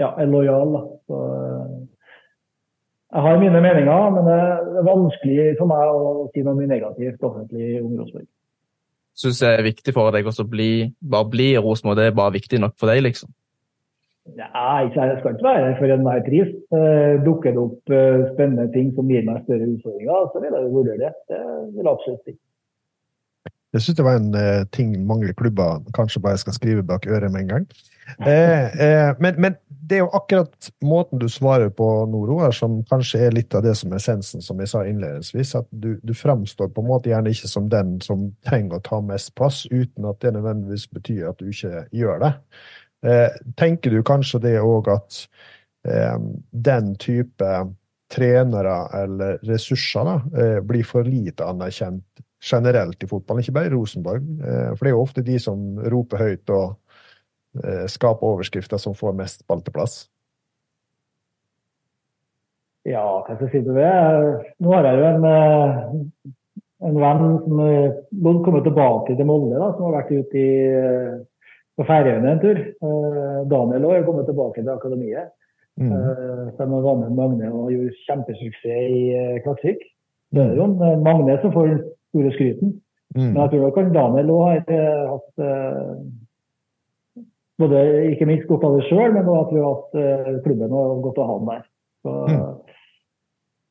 [0.00, 0.74] ja, er lojal.
[0.74, 0.82] Da.
[1.06, 1.86] Så, uh,
[3.10, 4.36] jeg har mine meninger, men det
[4.80, 8.28] er vanskelig for meg å si noe negativt offentlig om Rosenborg.
[9.20, 10.70] Syns jeg er viktig for deg å bli,
[11.12, 11.98] bare bli i Rosenborg?
[11.98, 13.32] Det er bare viktig nok for deg, liksom?
[14.36, 16.52] Nei, jeg skal ikke være her for enhver pris.
[16.76, 20.72] Eh, dukker det opp eh, spennende ting som gir meg større utfordringer, så vil jeg
[20.76, 21.12] vurdere det.
[21.32, 22.36] Det vil jeg absolutt si.
[23.70, 27.32] Jeg syns det var en eh, ting mange klubber kanskje bare skal skrive bak øret
[27.32, 27.66] med en gang.
[28.26, 29.58] Eh, eh, men, men,
[29.90, 33.72] det er jo akkurat måten du svarer på, Noro, som kanskje er litt av det
[33.78, 35.56] som er essensen, som jeg sa innledningsvis.
[35.58, 39.00] At du, du framstår på en måte gjerne ikke som den som trenger å ta
[39.02, 42.32] mest plass, uten at det nødvendigvis betyr at du ikke gjør det.
[43.10, 45.20] Eh, tenker du kanskje det òg at
[45.88, 46.16] eh,
[46.70, 47.52] den type
[48.10, 53.74] trenere eller ressurser da, eh, blir for lite anerkjent generelt i fotballen, ikke bare i
[53.74, 54.30] Rosenborg.
[54.38, 56.78] Eh, for det er jo ofte de som roper høyt og
[57.64, 60.04] eh, skaper overskrifter, som får mest spalteplass.
[62.88, 63.90] Ja, hva skal jeg si til det?
[64.64, 66.30] Nå har jeg jo en, eh,
[66.88, 71.26] en venn som har kommet tilbake til Molde, da, som har vært ute i
[71.80, 72.58] på Færøyene en tur.
[72.60, 75.32] Eh, Daniel òg er kommet tilbake til akademiet.
[75.80, 75.92] Mm.
[75.96, 79.80] Eh, Selv var med Magne og gjorde kjempesuksess i eh, Klaksvik.
[80.34, 81.78] Det er jo en, eh, Magne som får den
[82.10, 82.74] store skryten.
[83.16, 83.30] Mm.
[83.32, 85.94] Men jeg tror nok Daniel òg har eh, hatt eh,
[87.60, 91.04] både ikke minst godt av det sjøl, men at vi har hatt eh, klubben og
[91.06, 91.64] godt av han der.
[92.04, 92.50] Så, Mm.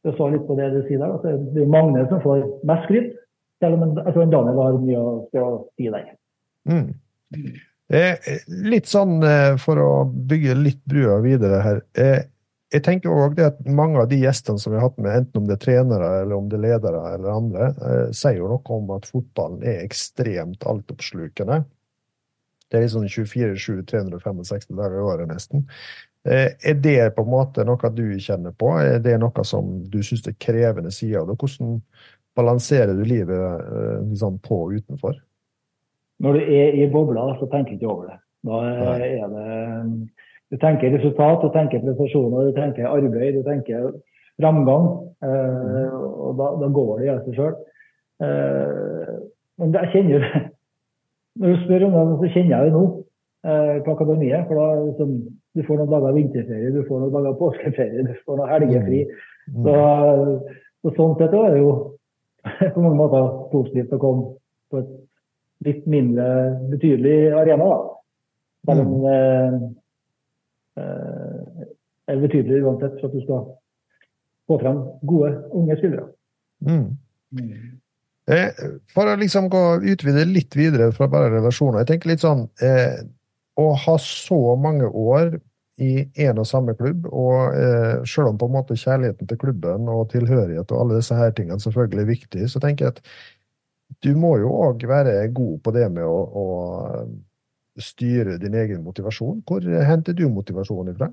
[0.08, 1.16] Jeg så litt på det du sier der.
[1.18, 3.18] at Det er Magne som får mest skryt.
[3.60, 6.06] Selv om jeg tror Daniel har mye å, å si der.
[6.70, 6.86] Mm.
[7.92, 8.30] Eh,
[8.70, 11.82] litt sånn eh, for å bygge litt brua videre her.
[12.00, 12.22] Eh,
[12.70, 15.42] jeg tenker også det at mange av de gjestene som vi har hatt med, enten
[15.42, 18.76] om det er trenere eller om det er ledere eller andre, eh, sier jo noe
[18.78, 21.64] om at fotballen er ekstremt altoppslukende.
[22.70, 25.66] Det er liksom 24-7, 365 dager i året nesten.
[26.28, 28.76] Eh, er det på en måte noe du kjenner på?
[28.82, 31.40] Er det noe som du syns er krevende sider av det?
[31.42, 31.80] Hvordan
[32.38, 33.66] balanserer du livet
[34.12, 35.18] liksom på og utenfor?
[36.20, 38.20] Når du er i bobla, så tenker du ikke over det.
[38.48, 40.10] Da er det
[40.50, 43.92] Du tenker resultat, du tenker prestasjoner, du tenker arbeid, du tenker
[44.40, 44.88] framgang.
[45.24, 47.60] Eh, og da, da går det i seg sjøl.
[49.60, 50.42] Men jeg kjenner jo det.
[51.38, 52.84] Når du spør om det, så kjenner jeg det nå
[53.50, 54.48] eh, på akademiet.
[54.48, 55.14] For da liksom,
[55.56, 59.04] du får noen dager vinterferie, du får noen dager påskeferie, du får noen helgefri.
[59.50, 59.62] Mm.
[59.66, 59.76] Så,
[60.84, 61.72] så sånn sett er det jo
[62.74, 64.34] på mange måter positivt å komme
[64.70, 64.92] på et
[65.68, 66.28] litt mindre
[66.72, 67.70] betydelig arena.
[67.70, 67.80] da.
[68.68, 69.18] Selv om det
[70.80, 71.68] eh,
[72.10, 73.46] er betydelig uansett for at du skal
[74.50, 76.10] få frem gode, unge spillere.
[76.66, 76.88] Mm.
[78.30, 81.82] Eh, for å liksom gå utvide litt videre fra bare relasjoner.
[81.82, 83.00] Jeg tenker litt sånn eh,
[83.60, 85.34] Å ha så mange år
[85.80, 89.88] i én og samme klubb, og eh, selv om på en måte kjærligheten til klubben
[89.92, 93.02] og tilhørighet og alle disse her tingene selvfølgelig er viktig, så tenker jeg at
[94.04, 96.46] du må jo òg være god på det med å, å
[97.80, 99.40] styre din egen motivasjon.
[99.48, 101.10] Hvor henter du motivasjon ifra?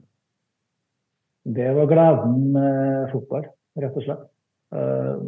[1.47, 3.47] Det var gleden med fotball,
[3.79, 4.27] rett og slett.
[4.75, 5.23] Eh,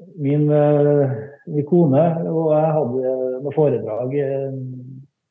[0.00, 1.10] Min, eh,
[1.46, 3.10] min kone og jeg hadde
[3.44, 4.54] noe foredrag eh,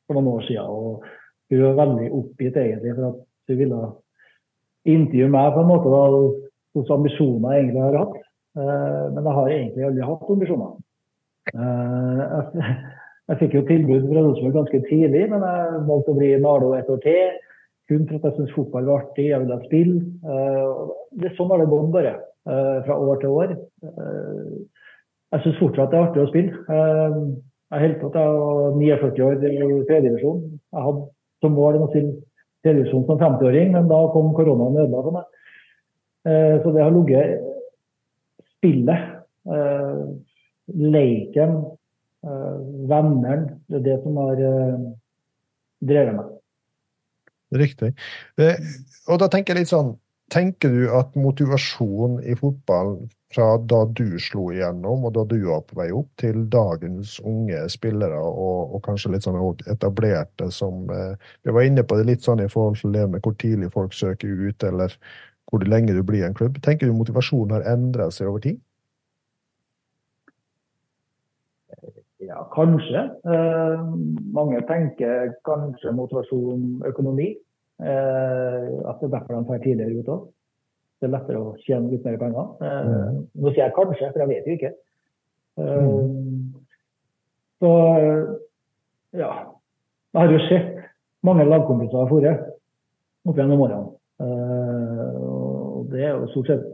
[0.06, 0.70] for noen år siden.
[0.70, 1.04] og
[1.50, 3.18] Hun var veldig oppgitt egentlig for at
[3.50, 3.80] hun ville
[4.90, 6.04] intervjue meg på en måte da,
[6.74, 8.16] hvilke ambisjoner jeg egentlig har hatt.
[8.60, 10.72] Eh, Men jeg har egentlig aldri hatt ambisjoner.
[13.30, 16.90] Jeg, fikk jo tilbud fra Rosenborg ganske tidlig, men jeg valgte å bli Nalo et
[16.90, 17.38] år til.
[17.90, 20.00] Kun for at jeg syntes fotball var artig, jeg ville spille.
[21.18, 22.16] Det, sånn har det gått bare,
[22.86, 23.56] fra år til år.
[23.84, 24.58] Eh,
[25.30, 26.52] Jeg syns fortsatt det er artig å spille.
[26.74, 27.18] Eh,
[27.70, 30.40] Jeg holdt på til jeg var 49 år i tredjedivisjon.
[30.72, 31.04] Jeg hadde
[31.42, 32.16] som mål å spille
[32.64, 35.24] tredjedivisjon som 50-åring, men da kom koronaen og ødela for meg.
[36.26, 37.40] Eh, Så det har ligget
[38.56, 39.00] spillet,
[39.46, 40.02] eh,
[42.24, 42.58] eh,
[42.90, 43.56] vennene.
[43.68, 44.78] Det er det som har eh,
[45.80, 46.26] drevet meg.
[47.52, 47.94] Riktig.
[48.38, 48.58] Eh,
[49.08, 49.94] og da tenker jeg litt sånn
[50.30, 55.62] Tenker du at motivasjon i fotballen fra da du slo igjennom, og da du var
[55.66, 59.38] på vei opp, til dagens unge spillere, og, og kanskje litt sånn
[59.70, 61.14] etablerte som eh,
[61.46, 63.94] Vi var inne på det litt sånn i forhold til det med hvor tidlig folk
[63.94, 64.96] søker ut, eller
[65.50, 66.58] hvor lenge du blir i en klubb.
[66.62, 68.60] Tenker du motivasjonen har endra seg over tid?
[72.22, 73.06] Ja, kanskje.
[73.26, 73.86] Eh,
[74.34, 77.32] mange tenker kanskje motivasjon økonomi.
[77.80, 80.26] Eh, at det er derfor de tar tidligere ut òg.
[81.00, 82.48] Det er lettere å tjene litt mer penger.
[82.60, 84.72] Eh, nå sier jeg kanskje, for jeg vet jo ikke.
[85.60, 86.00] Eh,
[87.60, 87.70] Så
[89.12, 89.30] ja.
[90.12, 90.76] Jeg har jo sett
[91.22, 92.36] mange lagkompiser av forrige
[93.28, 93.90] opp gjennom årene.
[94.20, 96.64] Eh, og det er jo stort sett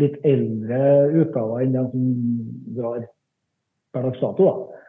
[0.00, 0.78] litt eldre
[1.22, 2.06] utgaver enn de som
[2.76, 3.04] drar
[3.94, 4.44] per dags dato.
[4.48, 4.80] da.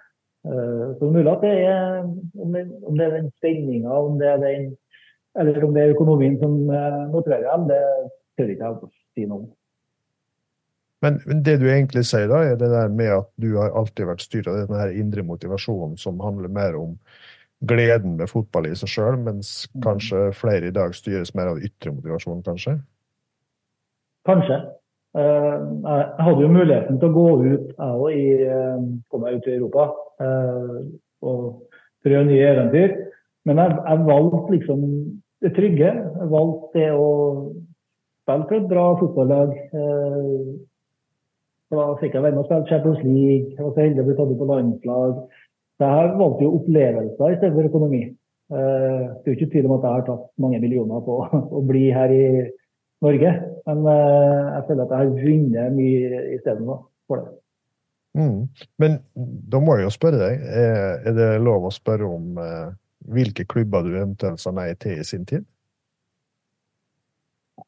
[0.50, 2.02] Eh, Så det er mulig at det er
[2.42, 4.78] om det, om det er den spenninga, om det er den
[5.40, 7.82] eller om det er økonomien som eh, motiverer dem, det
[8.40, 9.46] tør ikke jeg å si noe om.
[11.04, 14.08] Men, men det du egentlig sier da, er det der med at du har alltid
[14.10, 16.96] vært styrt av denne indre motivasjonen som handler mer om
[17.68, 19.52] gleden med fotball i seg sjøl, mens
[19.84, 22.78] kanskje flere i dag styres mer av ytre motivasjon, kanskje?
[24.28, 24.58] Kanskje.
[25.16, 25.54] Eh,
[25.86, 29.52] jeg hadde jo muligheten til å gå ut, jeg òg, i eh, kom meg ut
[29.52, 29.92] i Europa
[31.26, 32.98] og prøve nye eventyr.
[33.46, 34.84] Men jeg, jeg valgte liksom
[35.54, 35.92] trygge.
[35.92, 37.10] Jeg valgte det å
[38.26, 39.56] spille for et bra fotballag.
[39.80, 40.52] Eh,
[41.76, 43.54] da fikk jeg være med og spille Champions League.
[43.54, 45.16] Jeg var så heldig å bli tatt ut på landslag.
[45.76, 48.04] Så jeg valgte jo opplevelser i stedet for økonomi.
[48.06, 51.18] Eh, det er jo ikke tvil om at jeg har tatt mange millioner på
[51.60, 52.28] å bli her i
[53.06, 53.34] Norge.
[53.66, 56.72] Men eh, jeg føler at jeg har vunnet mye isteden
[57.10, 57.36] for det.
[58.16, 58.48] Mm.
[58.80, 59.00] Men
[59.52, 62.38] da må jeg jo spørre deg, er, det lov å spørre om
[63.12, 65.46] hvilke klubber du eventuelt sa nei til i sin tid?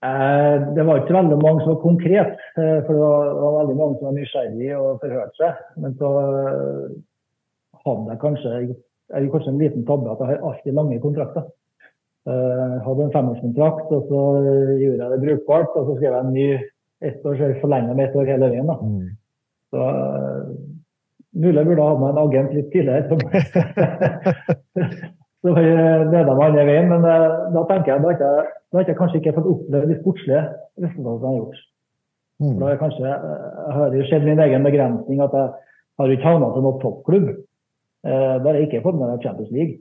[0.04, 3.56] Eh, det var ikke veldig mange som var konkret, eh, for det var, det var
[3.62, 5.62] veldig mange som var nysgjerrige og forhørte seg.
[5.84, 6.98] Men så eh,
[7.86, 8.56] hadde jeg kanskje,
[9.16, 11.48] jeg kanskje en liten tabbe at jeg har alltid lange kontrakter.
[12.28, 14.24] Eh, Jeg hadde en femårskontrakt, og så
[14.82, 15.72] gjorde jeg det brukbart.
[15.80, 16.50] Og så skrev jeg en ny
[17.08, 18.68] ett år, så jeg forlenga med ett år hele veien.
[18.68, 18.76] da.
[18.82, 19.08] Mm.
[19.72, 19.80] Så
[21.38, 23.04] mulig jeg burde ha meg en agent litt tidligere.
[25.48, 25.64] Så, så
[26.12, 29.34] leda meg andre veien, men eh, da tenker jeg da har jeg, jeg kanskje ikke
[29.38, 30.42] fått oppleve de sportslige
[30.84, 31.62] resultatene jeg har gjort.
[32.44, 32.56] Mm.
[32.60, 35.54] Da har jeg kanskje, jeg har jo sett min egen begrensning at jeg
[36.04, 37.30] har ikke havna til noen toppklubb.
[37.32, 39.80] Eh, Da har jeg ikke fått med meg Champions League.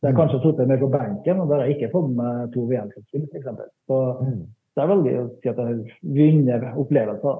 [0.00, 2.48] Så jeg har kanskje sittet mer på benken, og da har jeg ikke fått med
[2.56, 3.46] to VM-sluttspill, f.eks.
[3.86, 4.40] Så Mm.
[4.74, 7.36] det er veldig å si at jeg har vunnet opplevelser.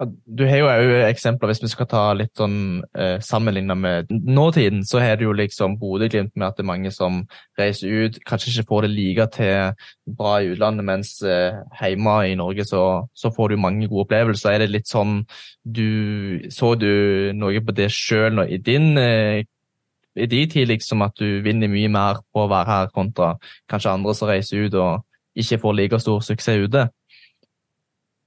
[0.00, 4.80] Du har jo òg eksempler, hvis vi skal ta litt sånn eh, sammenligna med nåtiden,
[4.88, 7.18] så har du jo liksom Bodø-Glimt med at det er mange som
[7.60, 12.38] reiser ut, kanskje ikke får det like til bra i utlandet, mens eh, hjemme i
[12.40, 14.54] Norge så, så får du mange gode opplevelser.
[14.54, 15.20] Er det litt sånn
[15.64, 19.44] du Så du noe på det sjøl i din eh,
[20.16, 23.34] i din tid, liksom at du vinner mye mer på å være her, kontra
[23.70, 25.04] kanskje andre som reiser ut og
[25.38, 26.88] ikke får like stor suksess ute?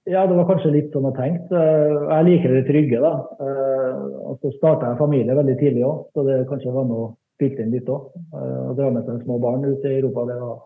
[0.05, 1.55] Ja, det var kanskje litt sånn jeg tenkte.
[1.55, 3.13] Eh, Jeg liker det trygge, da.
[3.39, 4.01] Eh,
[4.33, 7.71] Og så starta jeg familie veldig tidlig òg, så det kanskje var noe spilte inn
[7.71, 8.09] litt òg.
[8.33, 10.61] Å dra med seg små barn ut i Europa, det var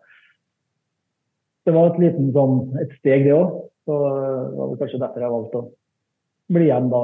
[1.67, 3.69] Det var et liten sånn et steg, det òg.
[3.85, 5.69] Så eh, det var kanskje derfor jeg valgte å
[6.55, 7.01] bli igjen da.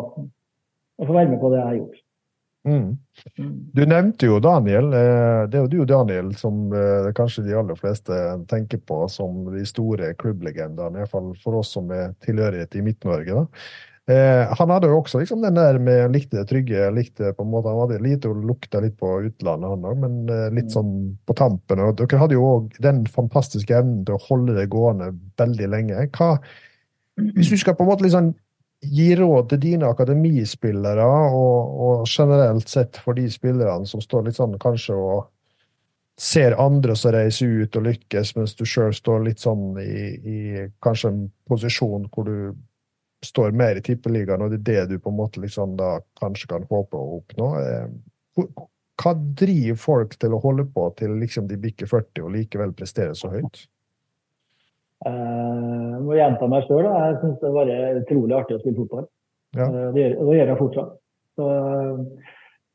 [1.00, 2.03] Og få være med på det jeg har gjort.
[2.64, 2.98] Mm.
[3.38, 3.56] Mm.
[3.76, 4.86] Du nevnte jo Daniel.
[4.96, 9.46] eh, Det er jo du Daniel som eh, kanskje de aller fleste tenker på som
[9.52, 13.48] de store klubblegendene, iallfall for oss som er tilhørighet i Midt-Norge.
[14.08, 17.52] Eh, han hadde jo også liksom den der med likte det trygge, likte på en
[17.52, 20.94] måte, han hadde lite og lukta litt på utlandet, han òg, men litt sånn
[21.28, 21.80] på tampen.
[21.84, 26.08] og Dere hadde jo òg den fantastiske evnen til å holde det gående veldig lenge.
[26.16, 26.38] Hva,
[27.36, 28.34] hvis du skal på en måte liksom
[28.84, 34.40] gi råd til dine akademispillere, og, og generelt sett for de spillerne som står litt
[34.40, 35.30] sånn kanskje og
[36.20, 40.38] ser andre som reiser ut og lykkes, mens du sjøl står litt sånn i, i
[40.84, 42.54] kanskje en posisjon hvor du
[43.26, 46.52] står mer i tippeligaen, og det er det du på en måte liksom da kanskje
[46.52, 47.50] kan håpe å oppnå.
[47.64, 48.48] Eh,
[49.02, 53.16] Hva driver folk til å holde på til liksom de bikker 40 og likevel presterer
[53.18, 53.64] så høyt?
[55.06, 56.84] Eh, Jeg må gjenta meg sjøl.
[56.86, 57.66] Jeg syns det var
[58.02, 59.08] utrolig artig å spille fotball.
[59.56, 59.66] Ja.
[59.68, 60.92] Eh, Det gjør, det gjør jeg fortsatt.
[61.38, 61.98] Så, eh,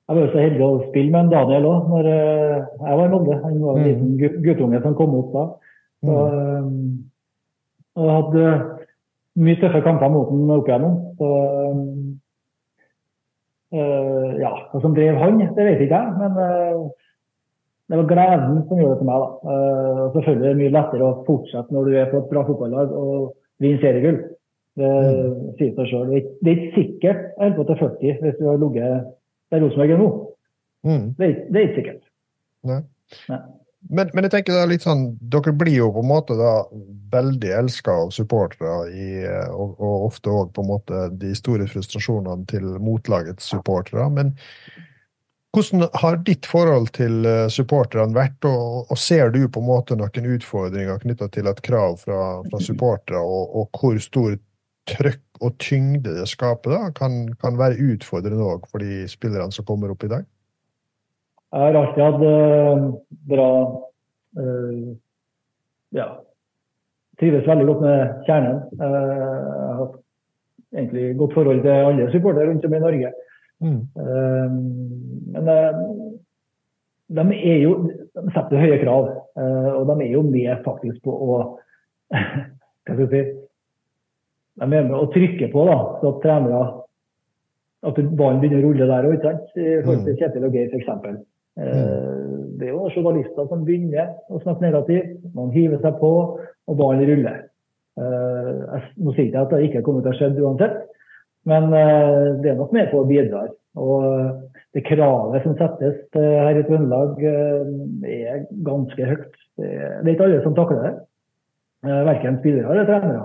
[0.08, 3.04] jeg var jo så heldig å spille med en Daniel òg, når eh, jeg var
[3.06, 3.42] i Molde.
[3.42, 3.88] Han var en Mm.
[3.88, 5.44] liten guttunge som kom opp da.
[6.04, 7.04] Så, Mm.
[7.96, 8.78] eh, og hadde
[9.36, 10.94] mye tøffe kamper mot ham opp igjennom.
[11.18, 11.28] Så,
[13.74, 16.14] øh, ja, hva som drev han, det vet ikke jeg.
[16.18, 16.88] Men eh,
[17.88, 19.20] det var gleden som gjorde det for meg.
[19.20, 19.58] da.
[20.04, 22.92] Og selvfølgelig er det mye lettere å fortsette når du er på et bra fotballag
[22.92, 24.18] og vinner seriegull.
[24.78, 24.90] Det
[25.58, 26.08] sier seg sjøl.
[26.10, 28.58] Det, er ikke- det er ikke sikkert jeg holder på til 40 hvis du har
[28.62, 29.06] ligget
[29.50, 30.10] der Rosenborg er nå.
[30.84, 31.06] Mm.
[31.18, 32.02] Det er, ikke- det er ikke sikkert.
[32.64, 32.80] Nei.
[33.28, 33.38] Nei.
[33.90, 36.52] Men, men jeg tenker da litt sånn, dere blir jo på en måte da
[37.14, 41.64] veldig elska av supportere, i, eh, og, og ofte òg på en måte de store
[41.70, 44.10] frustrasjonene til motlagets supportere.
[44.12, 44.34] Men
[45.56, 49.96] hvordan har ditt forhold til eh, supporterne vært, og, og ser du på en måte
[49.96, 54.36] noen utfordringer knytta til et krav fra, fra supportere, og, og hvor stor
[54.88, 59.66] trøkk og tyngde det skaper, da, kan, kan være utfordrende òg for de spillerne som
[59.68, 60.26] kommer opp i dag?
[61.48, 62.88] Jeg har alltid hatt eh,
[63.34, 63.50] bra
[64.40, 64.88] eh,
[65.96, 66.10] Ja.
[67.18, 68.58] Trives veldig godt med kjernen.
[68.78, 69.88] Jeg har
[70.76, 73.10] egentlig godt forhold til alle supportere rundt om i Norge.
[73.64, 73.80] Mm.
[73.98, 74.50] Eh,
[75.34, 75.78] men eh,
[77.08, 81.14] de er jo de setter høye krav, eh, og de er jo med faktisk på
[81.14, 81.38] å
[82.88, 83.22] Hva skal jeg si
[84.58, 86.62] De er med å trykke på da, så at trenere
[87.86, 91.20] at ballen begynner å rulle der òg, i forhold til Kjetil og Geir f.eks.
[91.58, 92.56] Mm.
[92.58, 95.12] det er jo journalister som begynner å snakke negativt.
[95.34, 96.10] Man hiver seg på,
[96.42, 97.44] og ballen ruller.
[97.98, 100.76] Eh, jeg, nå sier jeg ikke at det ikke kommer til å skje uansett,
[101.46, 103.46] men eh, det er nok med på å bidra.
[103.78, 104.30] Og eh,
[104.76, 109.36] det kravet som settes eh, her i Trøndelag, er ganske høyt.
[109.58, 110.94] Det er, ikke alle som takler det.
[111.82, 113.24] Verken spillere eller trenere.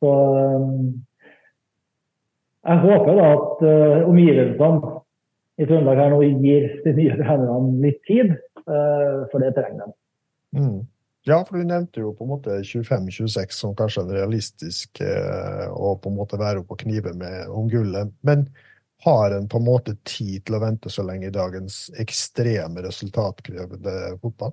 [0.00, 0.10] Så
[2.64, 3.64] jeg håper da at
[4.08, 4.92] omgivelsene
[5.60, 8.32] i Trøndelag her nå gir de nye trenerne litt tid,
[8.64, 9.96] for det trenger de.
[10.56, 10.78] Mm.
[11.26, 15.94] Ja, for du nevnte jo på en måte 25-26 som kanskje en realistisk eh, å
[15.96, 18.10] på en måte være oppe og knive med om gullet.
[18.20, 18.44] Men
[19.06, 24.18] har en på en måte tid til å vente så lenge i dagens ekstreme resultatkrevende
[24.20, 24.52] fotball?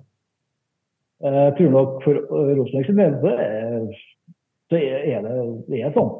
[1.22, 5.36] Jeg tror nok for Rosenborg sin del så er det,
[5.68, 6.10] det er sånn.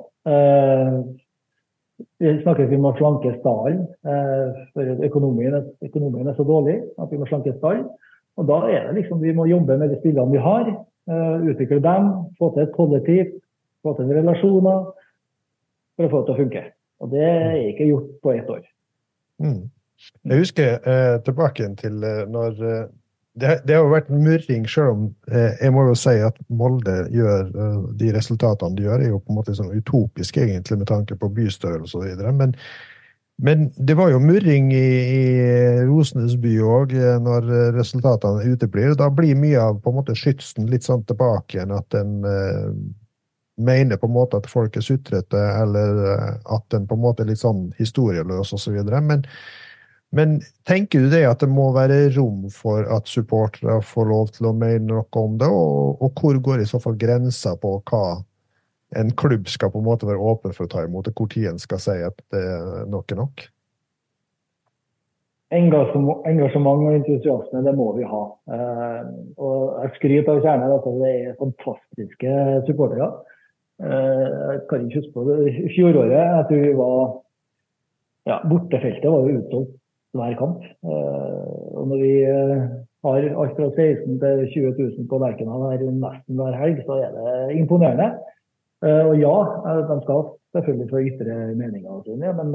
[2.20, 3.86] Vi snakker at vi må slanke stallen.
[5.08, 7.88] Økonomien, økonomien, er så dårlig at vi må slanke stallen.
[8.40, 10.72] Og da er det liksom vi må jobbe med de spillerne vi har.
[11.42, 12.08] Utvikle dem,
[12.38, 13.32] få til et kollektiv,
[13.82, 14.84] få til relasjoner
[15.96, 16.62] for å få det til å funke.
[17.02, 18.62] Og det er ikke gjort på ett år.
[19.42, 19.62] Mm.
[20.30, 22.84] Jeg husker eh, tilbake til eh, når eh,
[23.40, 26.96] det, det, har jo vært murring, selv om eh, jeg må jo si at Molde
[27.14, 30.90] gjør eh, de resultatene de gjør, er jo på en måte sånn utopiske egentlig med
[30.90, 32.26] tanke på bystørrelse osv.
[32.38, 32.54] Men,
[33.42, 34.88] men det var jo murring i,
[35.18, 35.22] i
[35.88, 38.94] Rosenes by òg eh, når resultatene uteblir.
[38.98, 42.20] Da blir mye av på en måte skytsen litt sånn tilbake igjen at en
[43.56, 47.24] mener på en måte at folk er sutrete, eller eh, at en på en måte
[47.24, 48.78] er litt sånn historieløs osv.
[48.88, 49.24] Men,
[50.16, 54.50] men tenker du det at det må være rom for at supportere får lov til
[54.50, 58.22] å mene noe om det, og, og hvor går i så fall grensa på hva
[58.98, 61.60] en klubb skal på en måte være åpen for å ta imot, det, tid en
[61.62, 63.44] skal si at det er nok er nok?
[65.52, 68.22] Engasjement og entusiasme, det må vi ha.
[68.56, 69.02] Eh,
[69.36, 72.38] og jeg skryter av Kjernen at det er fantastiske
[72.68, 73.10] supportere.
[73.82, 75.36] Eh, jeg kan ikke huske på det.
[75.74, 76.96] Fjoråret jeg tror vi var
[78.30, 79.76] ja, Bortefeltet var jo utsolgt
[80.16, 80.64] hver kamp.
[80.64, 82.14] Eh, og når vi
[83.02, 85.66] har alt fra 16 til 20 000 på Lerkendal
[86.00, 88.12] nesten hver helg, så er det imponerende.
[88.82, 89.34] Og ja,
[89.86, 90.24] de skal
[90.56, 92.54] selvfølgelig få ytre meninger, sine, men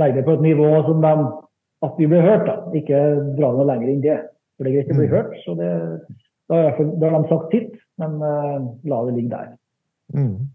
[0.00, 1.12] legg det på et nivå som de,
[1.84, 2.46] at vi blir hørt.
[2.48, 3.00] da, Ikke
[3.36, 4.16] dra noe lenger enn det.
[4.56, 5.12] For det er greit å bli mm.
[5.12, 5.36] hørt.
[5.44, 5.68] så det,
[6.48, 9.52] da, har de sagt sitt, men la det ligge der.
[10.16, 10.48] Mm.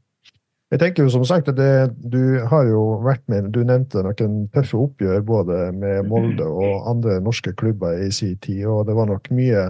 [0.73, 4.47] Jeg tenker jo som sagt at det, Du har jo vært med, du nevnte noen
[4.53, 9.07] tøffe oppgjør både med Molde og andre norske klubber i sin tid, og det var
[9.11, 9.67] nok mye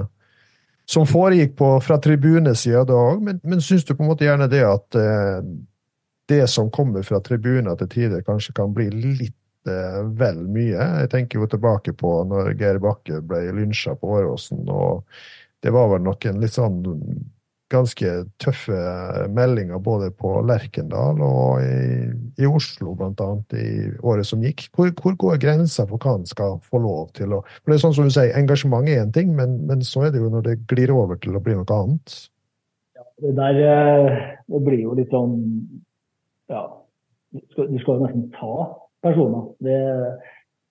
[0.86, 4.50] som foregikk på, fra tribunesida da òg, men, men syns du på en måte gjerne
[4.52, 5.40] det at eh,
[6.30, 10.90] det som kommer fra tribuner til tider, kanskje kan bli litt eh, vel mye?
[11.04, 15.06] Jeg tenker jo tilbake på når Geir Bakke ble lynsja på Åråsen, og
[15.66, 16.82] det var vel noen litt sånn
[17.74, 18.10] ganske
[18.42, 18.78] tøffe
[19.34, 22.12] meldinger både på Lerkendal og i,
[22.42, 23.70] i Oslo, annet i
[24.06, 24.68] året som gikk.
[24.76, 27.84] Hvor, hvor går grensa for hva han skal få lov til å For det er
[27.88, 30.48] sånn som du sier, Engasjement er én ting, men, men, så er det jo når
[30.50, 32.16] det glir over til å bli noe annet.
[32.96, 35.36] Ja, det der eh, det blir jo litt sånn
[36.52, 36.68] Ja,
[37.34, 38.54] du skal, skal nesten ta
[39.06, 39.50] personer.
[39.66, 39.82] Det,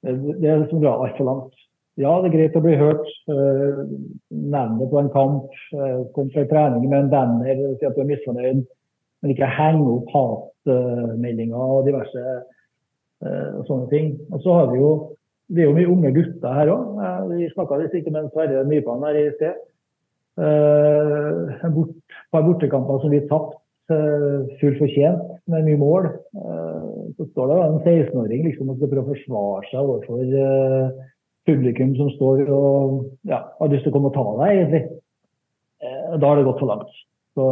[0.07, 1.64] det, det er som drar altfor langt
[2.01, 3.11] ja, det er greit å bli hørt.
[3.29, 5.53] Nevne på en kamp.
[5.75, 8.65] Uh, kom fra trening med en banner, si at du er misfornøyd.
[9.23, 14.11] Men ikke henge opp hatmeldinger og diverse uh, sånne ting.
[14.33, 14.95] Og så har vi jo
[15.53, 17.01] det er jo mye unge gutter her òg.
[17.31, 19.59] Vi snakka visst ikke med Sverre Nypan her i sted.
[20.41, 23.99] et bort, par bortekamper som vi tapte
[24.59, 25.21] fullt fortjent
[25.53, 26.09] med mye mål.
[27.19, 30.25] så står det en 16-åring liksom, og skal prøve å forsvare seg overfor
[31.49, 34.83] publikum som står og ja, har lyst til å komme og ta deg, egentlig.
[35.85, 36.97] Eh, da har det gått for langt.
[37.35, 37.49] Så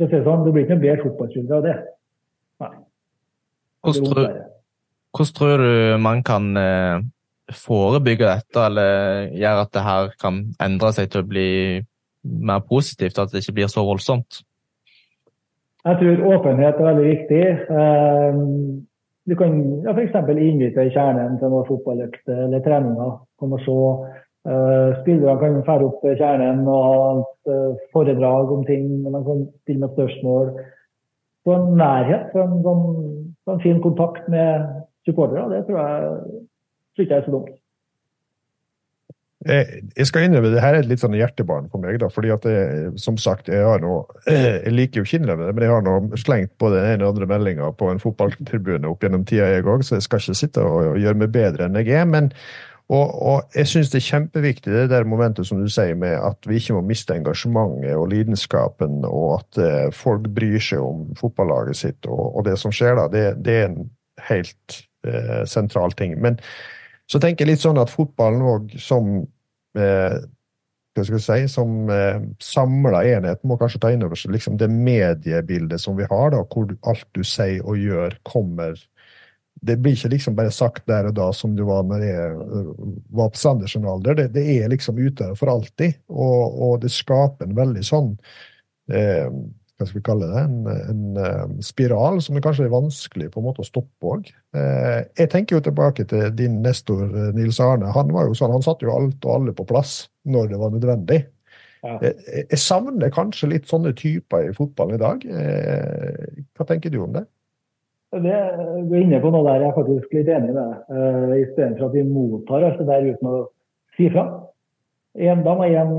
[0.00, 1.74] det, sånn, det blir ikke noe bedre fotballspiller av det.
[2.64, 2.72] Nei.
[3.84, 7.04] Hvordan tror, du man kan eh,
[7.54, 11.50] forebygge dette, eller gjøre at det her kan endre seg til å bli
[12.24, 14.42] mer positivt, at det ikke blir så voldsomt?
[15.84, 17.42] Jeg tror åpenhet er veldig viktig.
[19.24, 20.14] Eh, du kan ja, f.eks.
[20.38, 23.18] innvite kjernen til noen fotballøkt eller treninger.
[23.40, 23.80] Og se.
[24.44, 28.90] Uh, spillerne kan fære opp kjernen og ha et uh, foredrag om ting.
[29.00, 30.50] Men de kan stille med spørsmål.
[31.44, 32.82] Få en nærhet, få en, en,
[33.48, 34.66] en, fin kontakt med
[35.06, 35.48] supportere.
[35.48, 36.12] Det tror jeg
[36.98, 37.56] ikke er så dumt.
[39.44, 41.98] Jeg skal innrømme det her er litt sånn hjertebarn for meg.
[42.00, 45.72] da, fordi at jeg, som sagt, jeg har noe, jeg liker jo Kinleve, men jeg
[45.72, 49.50] har nå slengt både den ene og andre meldinga på en fotballtribune opp gjennom tida,
[49.52, 52.08] jeg òg, så jeg skal ikke sitte og, gjøre meg bedre enn jeg er.
[52.08, 52.32] men
[52.92, 56.44] og, og jeg syns det er kjempeviktig det der momentet som du sier med at
[56.44, 61.80] vi ikke må miste engasjementet og lidenskapen, og at eh, folk bryr seg om fotballaget
[61.80, 63.06] sitt og, og det som skjer da.
[63.08, 63.88] Det, det er en
[64.28, 66.18] helt eh, sentral ting.
[66.20, 66.36] Men
[67.08, 69.24] så tenker jeg litt sånn at fotballen òg som
[69.78, 70.16] eh,
[70.94, 74.58] hva skal jeg si, som eh, samla enhet må kanskje ta inn over seg liksom
[74.60, 78.78] det mediebildet som vi har, da, hvor alt du sier og gjør, kommer
[79.64, 82.70] Det blir ikke liksom bare sagt der og da som du var når jeg eh,
[83.16, 84.14] var på Sandersen alder.
[84.18, 88.10] Det, det, er liksom ute for alltid, og, og, det skaper en veldig sånn
[88.92, 89.30] eh,
[89.74, 93.40] hva skal vi kalle det, en, en um, spiral som det kanskje er vanskelig på
[93.40, 94.28] en måte å stoppe òg.
[94.54, 97.90] Eh, jeg tenker jo tilbake til din nestor eh, Nils Arne.
[97.96, 100.74] Han var jo sånn, han satte jo alt og alle på plass når det var
[100.76, 101.20] nødvendig.
[101.84, 101.98] Ja.
[102.00, 105.26] Jeg, savner kanskje litt sånne typer i fotballen i dag.
[105.26, 107.26] Eh, hva tenker du om det?
[108.14, 108.40] Det,
[108.86, 111.38] du er inne på noe der jeg er faktisk litt enig med deg.
[111.48, 113.40] Istedenfor at vi mottar alt det der uten å
[113.98, 114.28] si fra.
[115.18, 115.96] En må en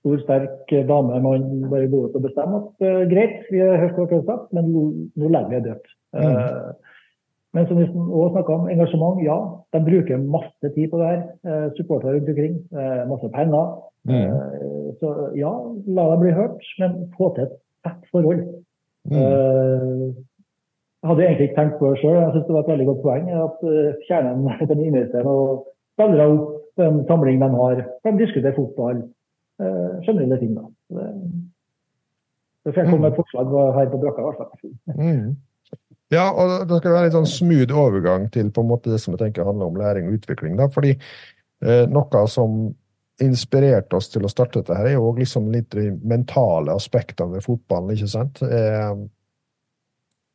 [0.00, 3.98] stor, sterk dame man bare går ut og bestemmer at uh, greit, vi har hørt
[3.98, 4.84] hva dere har sagt, men nå,
[5.28, 5.92] legger vi det dødt.
[6.16, 6.70] Uh,
[7.54, 9.22] men som vi også snakka om, engasjement.
[9.26, 9.36] Ja,
[9.74, 11.22] de bruker masse tid på det her.
[11.46, 12.60] Uh, supportere rundt omkring.
[13.10, 13.72] Masse penger.
[14.08, 15.50] Uh, så ja,
[15.86, 18.42] la dem bli hørt, men få til et tett forhold.
[19.10, 20.12] Uh,
[21.00, 22.16] jeg hadde egentlig ikke tenkt på det sjøl.
[22.20, 23.62] Jeg synes det var et veldig godt poeng at
[24.06, 25.62] kjernen kan investere og
[25.96, 27.82] spillere opp en samling de har.
[28.04, 29.02] De diskuterer fotball.
[30.06, 30.66] Generelle ting, da.
[30.96, 31.06] Det,
[32.64, 34.74] det får jeg komme med et forslag her på brakka, i.
[34.96, 35.30] Mm.
[36.10, 39.14] Ja, og det skal være litt sånn smooth overgang til på en måte det som
[39.14, 40.56] jeg tenker handler om læring og utvikling.
[40.58, 42.64] da, fordi eh, Noe som
[43.20, 47.44] inspirerte oss til å starte dette, her er jo liksom litt de mentale aspektene ved
[47.46, 47.92] fotballen.
[47.94, 48.42] ikke sant?
[48.42, 48.94] Eh,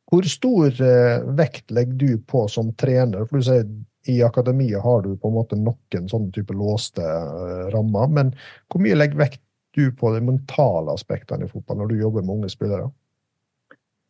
[0.06, 3.26] hvor stor eh, vekt legger du på som trener?
[3.26, 3.66] For du sier
[4.12, 8.12] I akademiet har du på en måte noen sånne type låste eh, rammer.
[8.12, 8.32] Men
[8.72, 9.42] hvor mye legger vekt
[9.76, 12.88] du på de mentale aspektene i fotball når du jobber med unge spillere?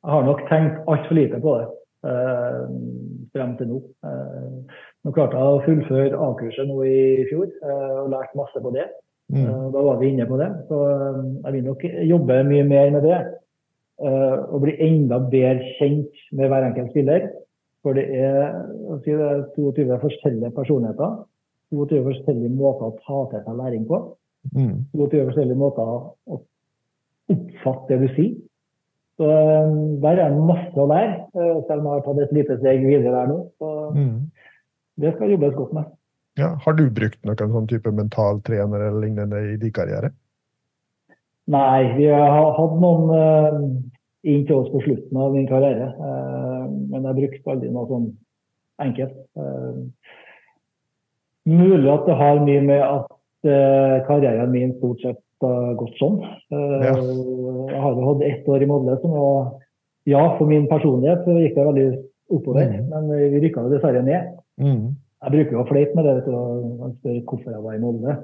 [0.07, 1.67] Jeg har nok tenkt altfor lite på det
[2.07, 2.61] eh,
[3.35, 3.81] frem til nå.
[4.07, 8.73] Eh, nå klarte jeg å fullføre A-kurset nå i fjor eh, og lært masse på
[8.75, 8.87] det.
[9.33, 9.43] Mm.
[9.43, 10.51] Eh, Da var vi inne på det.
[10.71, 13.25] Så eh, jeg vil nok jobbe mye mer med det.
[13.97, 17.31] Og bli enda bedre kjent med hver enkelt spiller.
[17.87, 18.49] For det er,
[19.05, 21.21] det, er 22 forskjellige personligheter.
[21.71, 24.01] 22 forskjellige måter å ta til seg læring på.
[24.57, 24.73] Mm.
[24.91, 26.41] 22 forskjellige måter å
[27.31, 28.35] oppfatte det du sier.
[29.17, 29.71] Så eh,
[30.03, 32.83] der er det masse å lære, eh, selv om jeg har tatt et lite steg
[32.85, 33.39] videre der nå.
[33.63, 34.31] Så Mm.
[35.01, 35.85] det skal jobbes godt med.
[36.37, 40.11] Ja, har du brukt noen sånn type mentaltrener eller lignende i din karriere?
[41.47, 43.61] Nei, vi har hatt noen uh,
[44.27, 45.87] inn til oss på slutten av min karriere.
[45.95, 48.09] eh, men jeg brukte aldri noe sånn
[48.83, 49.17] enkelt.
[49.39, 49.77] Eh,
[51.47, 53.07] mulig at det har mye med at
[53.47, 56.19] eh, karrieren min stort sett har gått sånn.
[56.51, 56.95] Eh, Ja.
[57.71, 59.53] Jeg har jo hatt ett år i Molde som var
[60.07, 61.87] Ja, for min personlighet så gikk det veldig
[62.31, 62.89] oppover, Mm.
[62.91, 64.37] men vi rykka jo dessverre ned.
[64.61, 64.95] Mm.
[65.23, 66.15] Jeg bruker jo å fleipe med det.
[66.15, 68.17] vet du, og Man spør hvorfor jeg var i Molde.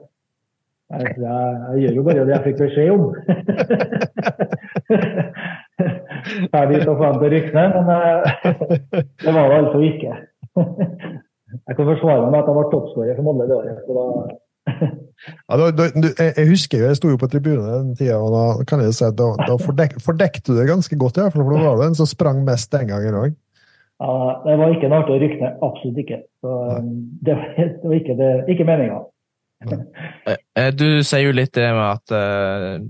[0.93, 3.03] Jeg, jeg, jeg gjør jo bare det jeg fikk beskjed om.
[6.53, 8.23] Drar dit og får til å men eh,
[9.25, 10.17] det var det altså ikke.
[11.53, 13.83] Jeg kan forsvare meg med at jeg var toppskårer for Molde det året.
[13.87, 14.07] Så da,
[15.49, 18.19] Ja, da, da, du, jeg, jeg husker jo, jeg sto jo på tribunen den tida,
[18.19, 21.21] og da kan jeg jo si at da, da fordek, fordekte du det ganske godt,
[21.23, 23.37] Ja, for da var du den som sprang mest den gangen òg.
[24.03, 24.15] ja,
[24.47, 25.61] det var ikke noe artig å rykke ned.
[25.63, 26.21] Absolutt ikke.
[26.43, 26.89] Så, um,
[27.23, 29.03] det, var, det var ikke, det, ikke meninga.
[30.59, 32.81] Eh, Du sier jo litt det med at eh,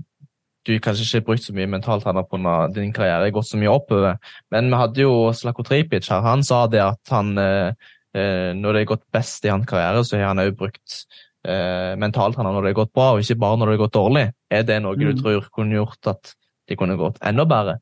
[0.63, 3.59] du kanskje ikke har brukt så mye mentaltrener på når din karriere, har gått så
[3.59, 4.19] mye oppover.
[4.53, 6.23] Men vi hadde jo Slako Tripic her.
[6.23, 7.73] Han sa det at han, eh,
[8.15, 11.03] eh, når det har gått best i hans karriere, så har han òg brukt
[11.43, 14.25] eh, mentaltrener når det har gått bra, og ikke bare når det har gått dårlig.
[14.49, 15.17] Er det noe du Mm.
[15.19, 16.35] tror kunne gjort at
[16.69, 17.79] det kunne gått enda bedre?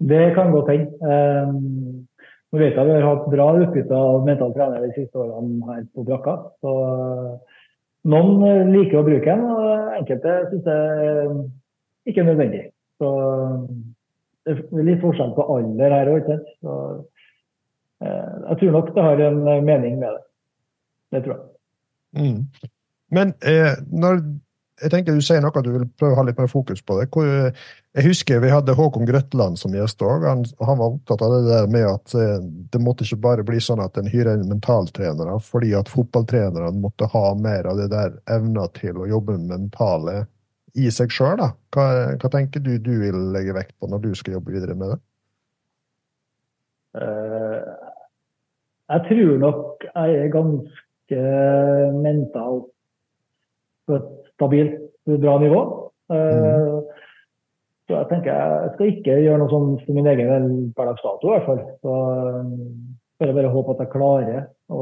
[0.00, 0.90] Det kan godt hende.
[1.02, 2.08] Um,
[2.52, 5.84] nå vet jeg vi har hatt bra utbytte av mental trener de siste årene her
[5.94, 6.34] på brakka.
[6.62, 7.38] Så uh,
[8.04, 10.78] noen liker å bruke den, og enkelte syns det
[12.08, 12.64] ikke nødvendig.
[12.98, 13.12] Så
[14.48, 16.32] det er litt forskjell på alder her òg.
[16.64, 16.98] Uh,
[18.00, 20.24] jeg tror nok det har en uh, mening med det.
[21.14, 21.46] Det tror jeg.
[22.18, 22.68] Mm.
[23.12, 24.20] Men eh, når
[24.82, 26.98] jeg tenker du sier noe at du vil prøve å ha litt mer fokus på
[27.00, 27.08] det.
[27.14, 27.26] Hvor,
[27.98, 30.26] jeg husker vi hadde Håkon Grøtland som gjest òg.
[30.28, 32.36] Han, han, var opptatt av det der med at eh,
[32.72, 37.10] det måtte ikke bare bli sånn at en hyrer inn mentaltrenere, fordi at fotballtrenerne måtte
[37.10, 40.20] ha mer av det der evna til å jobbe med mentale
[40.78, 41.42] i seg sjøl.
[41.74, 44.94] Hva, hva tenker du du vil legge vekt på når du skal jobbe videre med
[44.94, 44.98] det?
[46.98, 47.72] Eh,
[48.88, 51.24] jeg tror nok jeg er ganske
[51.98, 52.70] mentalt
[53.88, 55.60] på et stabilt, bra nivå.
[56.12, 56.84] Mm.
[57.88, 61.34] Så jeg tenker jeg skal ikke gjøre noe sånn for min egen hverdagsdato, dato, i
[61.34, 61.62] hvert fall.
[63.18, 64.80] Så jeg bare håpe at jeg klarer å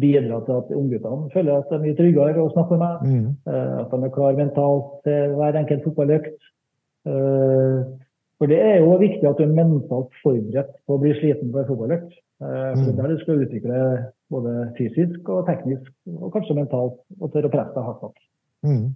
[0.00, 3.02] bidra til at ungguttene føler at de er mye tryggere å snakke med.
[3.04, 3.26] Mm.
[3.52, 6.46] Eh, At de er klar mentalt til hver enkelt fotballøkt.
[7.08, 7.82] Eh,
[8.40, 11.60] For det er jo viktig at du er mentalt forberedt på å bli sliten på
[11.60, 12.16] en fotballøkt.
[12.40, 13.84] Eh, For det er der du skal utvikle
[14.32, 18.22] både fysisk og teknisk, og kanskje mentalt, og tørre å presse deg hardt nok.
[18.64, 18.86] Mm.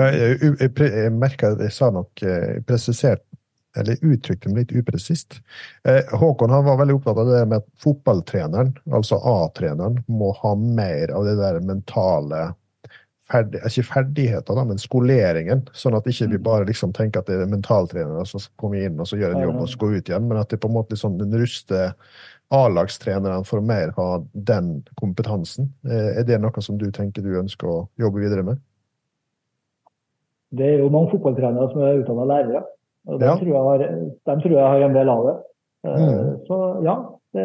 [0.00, 3.24] Jeg, jeg, jeg, jeg merka jeg sa nok jeg presisert
[3.78, 5.40] eller uttrykte meg litt upresist.
[5.88, 10.54] Eh, Håkon han var veldig opptatt av det med at fotballtreneren, altså A-treneren, må ha
[10.58, 12.50] mer av det der mentale
[13.30, 15.62] ferdig, Ikke ferdigheter, da, men skoleringen.
[15.76, 19.06] Sånn at ikke vi bare liksom tenker at det er mentaltrenere som kommer inn og
[19.06, 20.96] så gjør en jobb og så går ut igjen, men at det på en måte
[20.96, 21.94] liksom den ruster
[22.50, 25.70] A-lagstrenerne for å mer ha den kompetansen.
[25.86, 28.58] Eh, er det noe som du tenker du ønsker å jobbe videre med?
[30.50, 32.64] Det er jo mange fotballtrenere som er utdanna lærere.
[33.10, 33.36] Og den, Ja.
[33.40, 35.36] tror har, den, tror jeg har en del av det.
[35.84, 36.32] Eh, Mm.
[36.46, 36.94] Så ja,
[37.34, 37.44] det,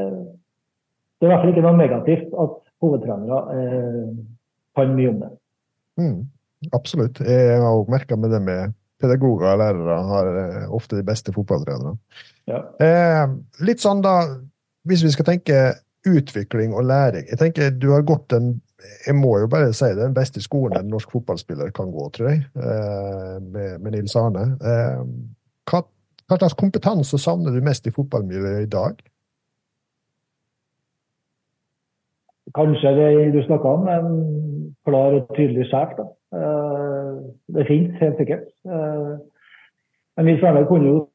[1.19, 4.09] det er i hvert fall ikke noe negativt at hovedtrenere eh,
[4.75, 5.29] kan mye om det.
[6.01, 6.17] Mm,
[6.75, 7.21] absolutt.
[7.23, 11.33] Jeg har òg merka med det med pedagoger og lærere har eh, ofte de beste
[11.35, 11.95] fotballtrenerne.
[12.51, 12.61] Ja.
[12.83, 13.25] Eh,
[13.65, 14.17] litt sånn da,
[14.87, 15.63] hvis vi skal tenke
[16.05, 17.25] utvikling og læring.
[17.31, 18.59] Jeg tenker du har gått den
[19.07, 22.27] jeg må jo bare si det, den beste skolen en norsk fotballspiller kan gå, tror
[22.29, 24.43] jeg, eh, med, med Nils Arne.
[24.61, 24.99] Eh,
[25.69, 25.81] hva,
[26.27, 29.01] hva slags kompetanse savner du mest i fotballmiljøet i dag?
[32.55, 34.09] Kanskje det du snakka om, en
[34.85, 35.95] klar og tydelig sjef.
[35.97, 36.05] da.
[36.37, 37.11] Eh,
[37.55, 38.47] Det fins helt sikkert.
[38.65, 39.17] Eh,
[40.17, 41.09] Men vi Arne kunne jo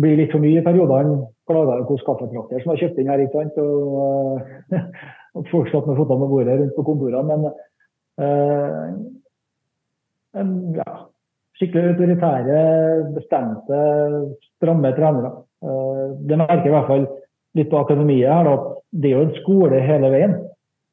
[0.00, 1.26] bli litt for mye i periodene.
[1.48, 3.18] Klaga jo på skaffetrakter som var kjøpt inn her.
[3.18, 3.56] ikke sant?
[3.58, 4.40] Og,
[5.34, 7.22] og folk satt med føttene på bordet rundt på kontorene.
[7.26, 7.40] Men
[8.22, 8.86] eh,
[10.78, 10.90] ja,
[11.60, 12.60] skikkelig autoritære,
[13.14, 13.80] bestemte,
[14.56, 15.32] stramme trenere.
[15.62, 17.06] Eh, Det merker i hvert fall
[17.54, 20.34] litt på akademiet her, da, at det er jo en skole hele veien.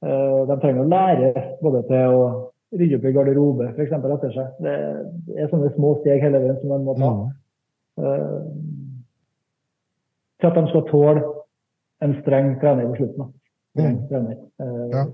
[0.04, 3.92] Eh, De trenger å lære både til å rydde opp i garderobe f.eks.
[3.96, 4.48] etter seg.
[4.60, 4.74] Det
[5.40, 7.12] er sånne små steg hele veien som man må ta.
[7.16, 7.30] Mm.
[8.04, 8.42] Eh,
[10.40, 11.24] Til at de skal tåle
[12.06, 13.24] en streng trener på slutten.
[13.24, 13.32] da.
[13.74, 14.36] Streng trener.
[14.94, 15.06] Ja.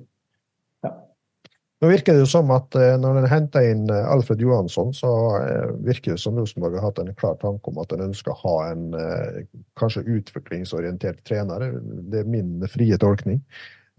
[1.83, 5.09] Nå virker det jo som at eh, når en henter inn eh, Alfred Johansson, så
[5.41, 8.39] eh, virker det som Rosenborg har hatt en klar tanke om at en ønsker å
[8.39, 8.85] ha en
[9.79, 11.73] kanskje utviklingsorientert trener.
[12.07, 13.41] Det er min frie tolkning.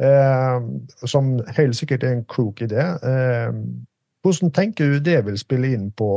[0.00, 0.60] Eh,
[1.04, 2.86] som helt sikkert er en klok idé.
[3.04, 3.52] Eh,
[4.24, 6.08] hvordan tenker du det vil spille inn på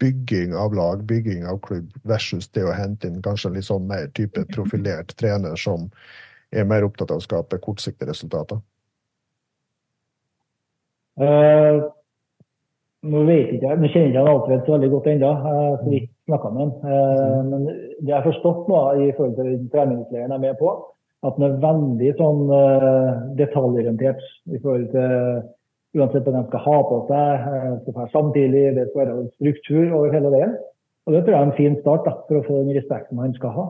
[0.00, 3.84] bygging av lag, bygging av klubb, versus det å hente inn kanskje en litt sånn
[3.92, 5.90] mer type profilert trener som
[6.48, 8.64] er mer opptatt av å skape kortsiktige resultater?
[11.18, 11.78] Eh,
[13.08, 16.08] nå vet ikke jeg, nå kjenner jeg Alfred så veldig godt ennå, eh, så vidt
[16.28, 16.72] snakka med han.
[16.92, 20.58] Eh, men det jeg har forstått nå i forhold til den treningsleiren jeg er med
[20.60, 20.72] på,
[21.26, 24.22] at han er veldig sånn eh, detaljorientert
[24.54, 27.46] i forhold til uansett hva de skal ha på seg,
[27.82, 30.56] skal være samtidig, det skal være struktur over hele veien.
[31.08, 33.34] Og Det tror jeg er en fin start da, for å få den respekten han
[33.38, 33.66] skal ha.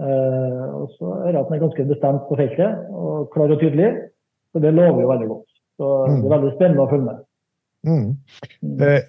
[0.00, 3.60] Eh, og så er det at han er ganske bestemt på feltet og klar og
[3.60, 3.90] tydelig,
[4.54, 5.49] så det lover jo veldig godt.
[5.80, 7.26] Så det er veldig spennende å følge med.
[7.88, 8.16] Mm.
[8.60, 8.82] Mm.
[8.84, 9.02] Eh,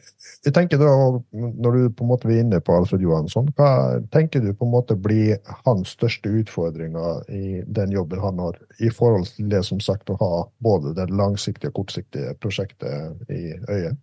[0.46, 0.92] jeg tenker da,
[1.36, 4.72] Når du på en måte er inne på Alfred Johansson, hva tenker du på en
[4.72, 9.82] måte blir hans største utfordringer i den jobben han har, i forhold til det som
[9.84, 10.32] sagt å ha
[10.64, 14.00] både det langsiktige og kortsiktige prosjektet i øyet?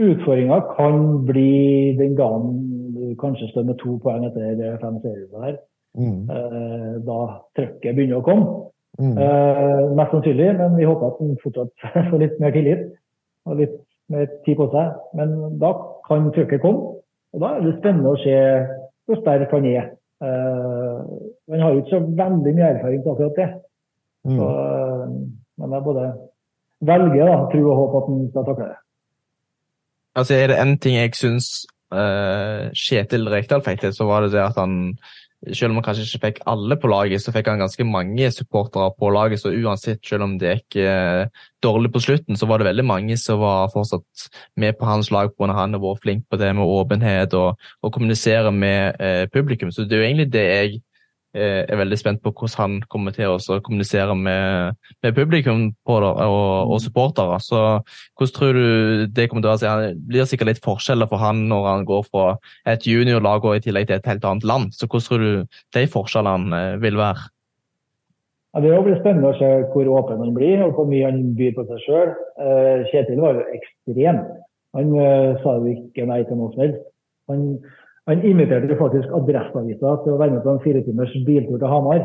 [0.00, 2.56] Utfordringa kan bli den gangen
[2.96, 5.60] du kanskje står med to poeng etter fem serier.
[5.96, 6.30] Mm.
[6.32, 7.20] Eh, Da
[7.56, 8.72] trøkket begynner å komme.
[8.98, 9.18] Mm.
[9.20, 12.86] Eh, Mest sannsynlig, men vi håper at han fortsatt får litt mer tillit
[13.46, 13.76] og litt
[14.12, 14.96] mer tid på seg.
[15.18, 15.72] Men da
[16.08, 16.96] kan trykket komme,
[17.34, 18.36] og da er det spennende å se
[19.06, 19.92] hvor sterk han er.
[20.16, 21.04] Uh,
[21.50, 23.48] Han har jo ikke så veldig mye erfaring til akkurat det.
[24.26, 24.38] Mm.
[24.38, 25.10] Så, eh,
[25.60, 26.06] men jeg både
[26.88, 28.78] velger da, tro og håp at han skal takle det.
[30.16, 31.50] Altså, er det en ting jeg syns
[31.94, 34.96] uh, Kjetil Rekdal fikk til, så var det det at han
[35.52, 38.88] selv om han kanskje ikke fikk alle på laget, så fikk han ganske mange supportere
[38.98, 39.40] på laget.
[39.42, 41.28] Så uansett, selv om det gikk eh,
[41.62, 44.26] dårlig på slutten, så var det veldig mange som var fortsatt
[44.56, 45.52] med på hans lag pga.
[45.52, 49.70] han har vært flink på det med åpenhet og, og kommunisere med eh, publikum.
[49.70, 50.82] Så det er jo egentlig det jeg
[51.36, 56.10] er veldig spent på hvordan han kommer til å kommunisere med, med publikum på det,
[56.24, 57.38] og, og supportere.
[57.44, 57.60] Så
[58.16, 59.92] hvordan tror du det kommer til å være?
[59.92, 62.26] Det blir sikkert litt forskjeller for han når han går fra
[62.68, 64.74] et juniorlag og i tillegg til et helt annet land.
[64.76, 67.28] Så hvordan tror du de forskjellene eh, vil være?
[68.56, 71.52] Ja, det blir spennende å se hvor åpen han blir, og hvor mye han byr
[71.58, 72.12] på seg sjøl.
[72.88, 74.22] Kjetil var jo ekstrem.
[74.76, 76.84] Han eh, sa jo ikke nei til noe som helst.
[77.30, 77.42] Han,
[78.06, 82.04] han inviterte faktisk Adresseavisa til å være med på en fire timers biltur til Hamar.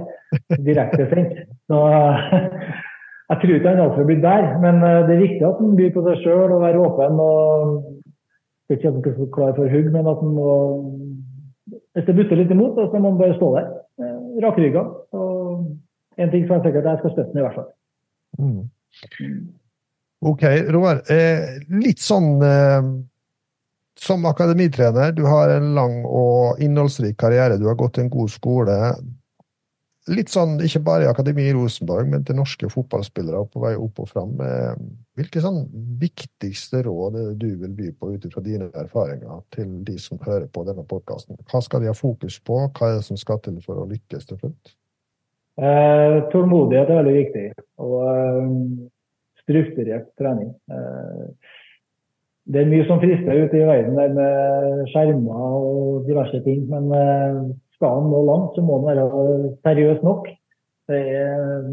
[0.66, 1.36] Direkte sent.
[1.70, 1.82] Så
[3.32, 5.94] jeg tror ikke han alltid blir der, men eh, det er viktig at han byr
[5.96, 7.22] på seg sjøl og være åpen.
[7.22, 10.50] og ikke at han så klar for hugg, men at han må
[11.92, 13.66] Hvis det butter litt imot, så må han bare stå der.
[14.00, 14.84] eh, Rakrygga.
[15.12, 15.66] Og
[16.18, 17.70] en ting som er sikkert, jeg skal støtte den i hvert fall.
[18.40, 18.62] Mm.
[20.32, 21.02] Ok, Roar.
[21.12, 22.88] Eh, litt sånn eh,
[24.02, 28.32] som akademitrener, du har en lang og innholdsrik karriere, du har gått til en god
[28.34, 28.78] skole.
[30.10, 34.02] Litt sånn, ikke bare i Akademi i Rosenborg, men til norske fotballspillere på vei opp
[34.02, 34.34] og fram.
[34.42, 34.74] Eh,
[35.20, 35.60] hvilke sånn
[36.02, 40.18] viktigste råd er det du vil by på ut fra dine erfaringer til de som
[40.26, 41.38] hører på denne podkasten?
[41.52, 44.32] Hva skal de ha fokus på, hva er det som skal til for å lykkes
[44.32, 44.74] til slutt?
[45.62, 47.48] Eh, tålmodighet er veldig viktig,
[47.86, 48.52] og eh,
[49.44, 50.56] strukturert trening.
[50.74, 51.51] Eh,
[52.50, 56.64] det er mye som frister ute i verden der med skjermer og diverse ting.
[56.72, 57.42] Men eh,
[57.78, 60.30] skal han nå langt, så må han være seriøs nok.
[60.90, 61.68] Det er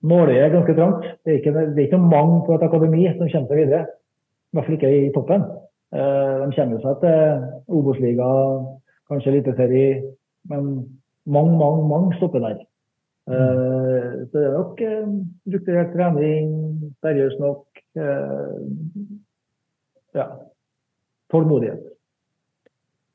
[0.00, 1.04] Nåløyet er ganske trangt.
[1.24, 3.82] Det er ikke, det ikke mange på et akademi som kommer seg videre.
[3.84, 5.42] I hvert fall ikke i toppen.
[5.92, 8.30] Eh, de kommer seg til Obos-liga,
[9.10, 10.00] kanskje eliteserie,
[10.48, 10.70] men
[11.26, 12.62] mange, mange, mange stopper der.
[13.28, 14.80] Eh, så det er nok
[15.48, 16.54] strukturert trening,
[17.04, 17.66] seriøst nok
[20.16, 20.26] ja,
[21.32, 21.86] tålmodighet.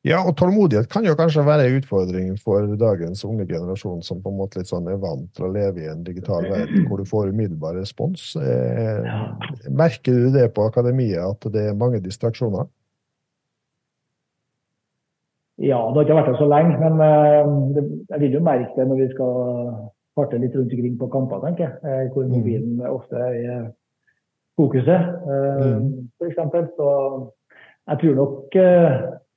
[0.06, 4.30] Ja, og tålmodighet kan jo kanskje være en utfordring for dagens unge generasjon, som på
[4.30, 7.10] en måte litt sånn er vant til å leve i en digital verden hvor du
[7.10, 8.36] får umiddelbar respons.
[8.38, 9.08] Eh,
[9.74, 12.70] merker du det på akademiet, at det er mange distraksjoner?
[15.58, 17.82] Ja, det har ikke vært der så lenge, men eh,
[18.14, 19.36] jeg vil jo merke det når vi skal
[20.16, 21.82] farte litt rundt omkring på kamper, tenker jeg.
[21.82, 23.72] Eh, hvor mobilen ofte er
[24.60, 25.02] fokuset,
[25.32, 26.10] eh, mm.
[26.20, 26.76] f.eks.
[26.78, 26.90] Så
[27.86, 28.92] jeg tror nok eh,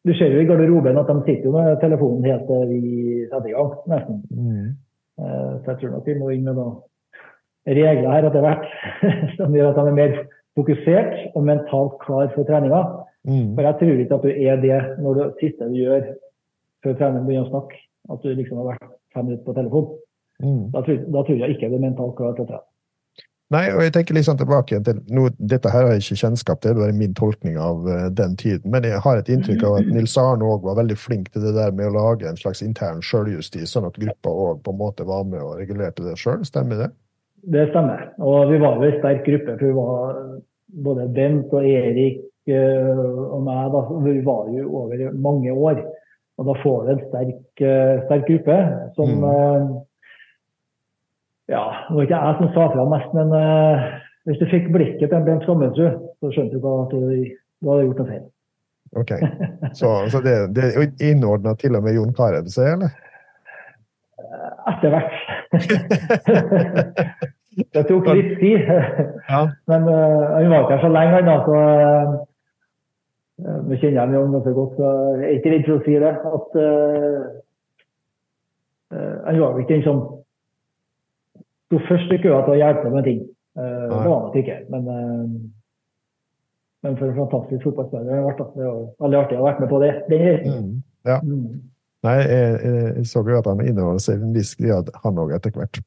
[0.06, 2.82] Du ser jo i garderoben at de sitter jo med telefonen helt til vi
[3.28, 4.20] setter i gang, nesten.
[4.30, 4.68] Mm.
[5.20, 6.78] Eh, så jeg tror nok vi må inn med noen
[7.66, 8.68] regler her etter hvert
[9.36, 10.14] som gjør at de er mer
[10.56, 12.80] fokusert og mentalt klar for treninga.
[13.28, 13.52] Mm.
[13.58, 16.08] For jeg tror ikke at du er det når det siste du gjør
[16.84, 17.82] før treneren begynner å snakke,
[18.14, 19.88] at du liksom har vært fem minutter på telefon.
[20.38, 20.64] Mm.
[20.72, 22.67] Da, tror, da, tror, jeg ikke du er mentalt klar til å trene.
[23.54, 26.60] Nei, og jeg tenker liksom tilbake igjen til no, Dette her har jeg ikke kjennskap
[26.60, 28.68] til, det er bare min tolkning av uh, den tiden.
[28.68, 31.54] Men jeg har et inntrykk av at Nils Arne òg var veldig flink til det
[31.56, 35.08] der med å lage en slags intern sjøljustis, sånn at gruppa òg på en måte
[35.08, 36.44] var med og regulerte det sjøl.
[36.44, 36.90] Stemmer det?
[37.48, 38.10] Det stemmer.
[38.20, 39.56] Og vi var jo en sterk gruppe.
[39.56, 40.22] for vi var
[40.84, 42.20] Både Bent og Erik
[42.52, 45.80] uh, og meg da, vi var jo over mange år.
[46.36, 48.62] Og da får du en sterk, uh, sterk gruppe
[48.98, 49.76] som mm
[51.48, 53.86] ja, det var ikke jeg som sa fra mest, men uh,
[54.28, 56.98] hvis du fikk blikket til Bent Skammelsrud, så skjønte du at du,
[57.62, 58.26] du hadde gjort noe feil.
[58.96, 59.12] Ok,
[59.76, 60.68] Så, så det, det
[61.04, 62.92] innordna til og med Jon Carew seg, eller?
[64.68, 65.14] Etter hvert.
[67.74, 68.68] det tok litt tid.
[69.28, 69.42] Ja.
[69.68, 71.28] Men uh, han var ikke her så lenge, han.
[71.48, 71.56] Så,
[73.44, 76.14] uh, vi kjenner ham ganske godt, så jeg er ikke redd for å si det.
[76.36, 77.20] At uh,
[79.28, 80.04] han var ikke den som
[81.68, 83.22] sto først i køa til å hjelpe med ting.
[83.58, 84.58] Uh, det var nok ikke.
[84.72, 85.24] Men, uh,
[86.86, 88.12] men for en fantastisk fotballspiller.
[88.12, 89.92] Det var veldig artig å ha vært med på det.
[90.10, 90.70] det mm,
[91.08, 91.18] ja.
[91.24, 91.58] Mm.
[92.06, 95.50] Nei, jeg, jeg, så jo at han inneholder seg en viss grad, han òg, etter
[95.56, 95.80] hvert.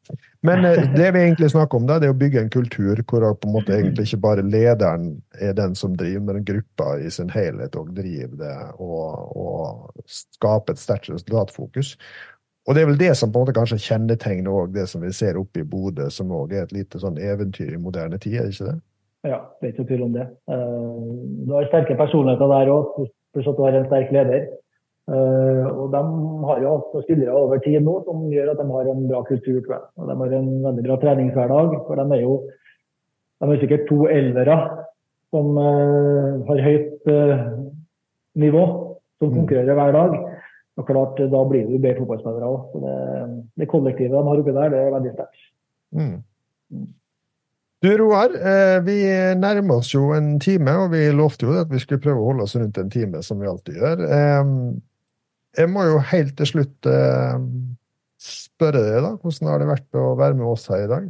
[0.44, 3.24] Men eh, det vi egentlig snakker om, da, det er å bygge en kultur hvor
[3.32, 7.32] på en måte egentlig ikke bare lederen er den som driver, men gruppa i sin
[7.32, 11.94] helhet òg driver det og, og skaper et sterkt resultatfokus.
[12.70, 15.39] Og det er vel det som på en måte kanskje kjennetegner det som vi ser
[15.39, 18.55] oppe i Bodø, som òg er et lite sånn eventyr i moderne tid, er det
[18.55, 18.78] ikke det?
[19.32, 20.28] Ja, det er ikke tvil om det.
[20.49, 21.09] Uh,
[21.45, 22.99] du har sterke personligheter der òg,
[23.34, 24.45] pluss at du har en sterk leder.
[25.09, 26.01] Uh, og de
[26.47, 29.57] har jo hatt spillere over tid nå som gjør at de har en bra kultur,
[29.66, 29.86] tror jeg.
[29.97, 31.76] Og de har en veldig bra treningshverdag.
[31.88, 32.36] For de er jo
[33.41, 34.57] de er sikkert to elvere
[35.34, 37.09] som uh, har høyt
[38.41, 38.66] nivå,
[39.18, 39.38] som mm.
[39.39, 40.18] konkurrerer hver dag.
[40.80, 42.80] Og klart, Da blir du bedre fotballspillere òg.
[42.82, 42.96] Det,
[43.60, 45.46] det kollektivet de har oppi der, det er veldig sterkt.
[45.92, 46.18] Mm.
[46.72, 46.90] mm.
[47.82, 48.96] Du Roar, eh, vi
[49.42, 52.46] nærmer oss jo en time, og vi lovte jo at vi skulle prøve å holde
[52.46, 54.04] oss rundt en time, som vi alltid gjør.
[54.06, 54.52] Eh,
[55.58, 57.40] jeg må jo helt til slutt eh,
[58.22, 59.16] spørre deg, da.
[59.24, 61.10] Hvordan har det vært å være med oss her i dag?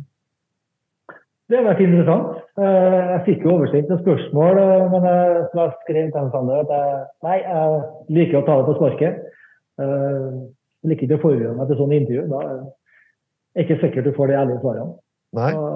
[1.52, 2.40] Det har vært interessant.
[2.64, 4.60] Jeg fikk jo oversendt et spørsmål,
[4.94, 5.08] men
[5.52, 7.82] som jeg skrev til Sander, at jeg, nei, jeg
[8.16, 9.31] liker å ta det på sparket.
[9.80, 10.50] Uh,
[10.88, 12.28] liker ikke å forberede meg til sånne intervju.
[12.32, 14.96] Da er det ikke sikkert du får de ærlige svarene.
[15.38, 15.52] Nei.
[15.56, 15.68] Så,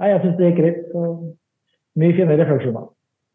[0.00, 0.84] nei, jeg syns det gikk greit.
[2.00, 2.86] Mye fine refleksjoner.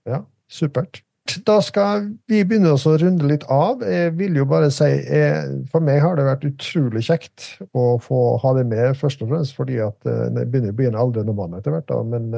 [0.09, 0.21] Ja,
[0.51, 1.01] supert.
[1.45, 3.81] Da skal vi begynne å runde litt av.
[3.81, 8.19] Jeg vil jo bare si jeg, For meg har det vært utrolig kjekt å få
[8.43, 11.57] ha det med, først og fremst fordi at jeg begynner å bli en aldrende mann
[11.57, 11.87] etter hvert.
[11.89, 12.29] da, men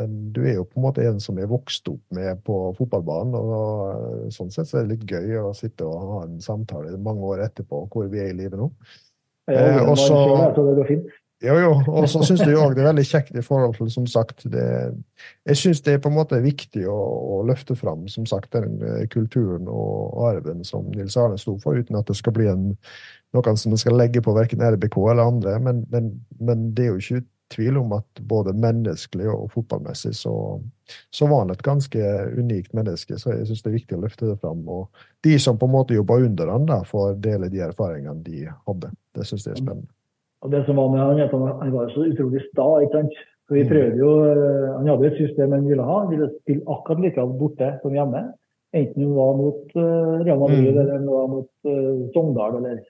[0.00, 3.34] men du er jo på en måte en som er vokst opp med på fotballbanen.
[3.38, 7.26] og Sånn sett så er det litt gøy å sitte og ha en samtale mange
[7.34, 8.70] år etterpå hvor vi er i livet nå.
[9.52, 10.16] Eh, også,
[11.44, 11.72] Jo, jo.
[11.92, 14.94] Og så syns jeg òg det er veldig kjekt i forhold til, som sagt det,
[15.44, 18.78] Jeg syns det er på en måte viktig å, å, løfte fram som sagt, den
[18.80, 22.70] eh, kulturen og arven som Nils Arne sto for, uten at det skal bli en,
[23.34, 25.58] noe som en skal legge på verken RBK eller andre.
[25.60, 30.34] Men, men, men, det er jo ikke tvil om at både menneskelig og fotballmessig så,
[31.14, 33.18] så var han et ganske unikt menneske.
[33.20, 34.62] Så jeg syns det er viktig å løfte det fram.
[34.68, 38.46] Og de som på en måte jobba under han, da, får dele de erfaringene de
[38.48, 38.90] hadde.
[39.14, 39.92] Det syns jeg er spennende.
[40.44, 42.68] Og det som var med han, at han var så utrolig sta.
[42.84, 43.20] ikke sant?
[43.48, 43.68] Så vi mm.
[43.68, 46.00] prøvde jo, eh, Han hadde et system han ville ha.
[46.02, 48.24] Han ville spille akkurat like borte som hjemme.
[48.74, 50.80] Enten hun var mot uh, Real Madrid mm.
[50.82, 52.56] eller hun var mot uh, Sogndal.
[52.58, 52.80] eller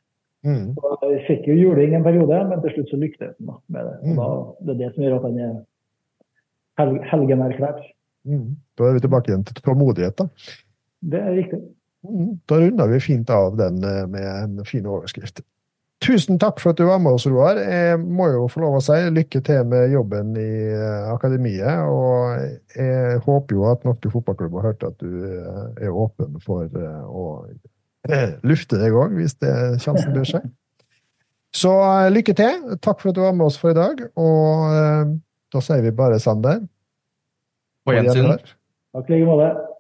[0.45, 0.67] mm.
[0.77, 3.95] Så Vi fikk jo juling en periode, men til slutt så lyktes han med det.
[4.03, 4.53] Og da, mm.
[4.67, 5.55] det er det som gjør at han er
[6.81, 7.81] hel helgenerklært.
[8.25, 8.53] Mm.
[8.79, 10.53] Da er vi tilbake igjen til tålmodighet, da.
[11.15, 11.61] Det er riktig.
[12.05, 12.31] Mm.
[12.49, 13.83] Da runder vi fint av den
[14.13, 15.45] med en fin overskrift.
[16.05, 17.57] Tusen takk for at du var med oss, Roar.
[17.57, 21.87] Jeg må jo få lov å si lykke til med jobben i eh, akademiet.
[21.89, 26.69] Og jeg håper jo at norske fotballklubber har hørt at du eh, er åpen for
[26.69, 27.25] eh, å
[28.45, 30.49] lufte deg òg, hvis det sjansen byr seg.
[31.55, 31.71] Så
[32.11, 32.65] lykke til.
[32.83, 34.01] Takk for at du var med oss for i dag.
[34.19, 35.15] Og
[35.55, 36.65] da sier vi bare Sander.
[37.87, 38.35] På gjensyn.
[38.95, 39.74] Takk i like måte.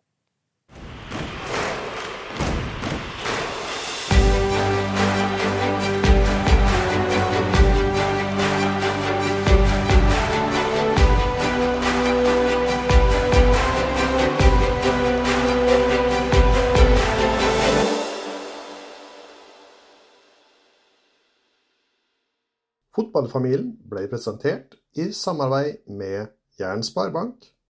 [22.94, 26.28] Fotballfamilien ble presentert i samarbeid med
[26.60, 27.48] Jæren Sparebank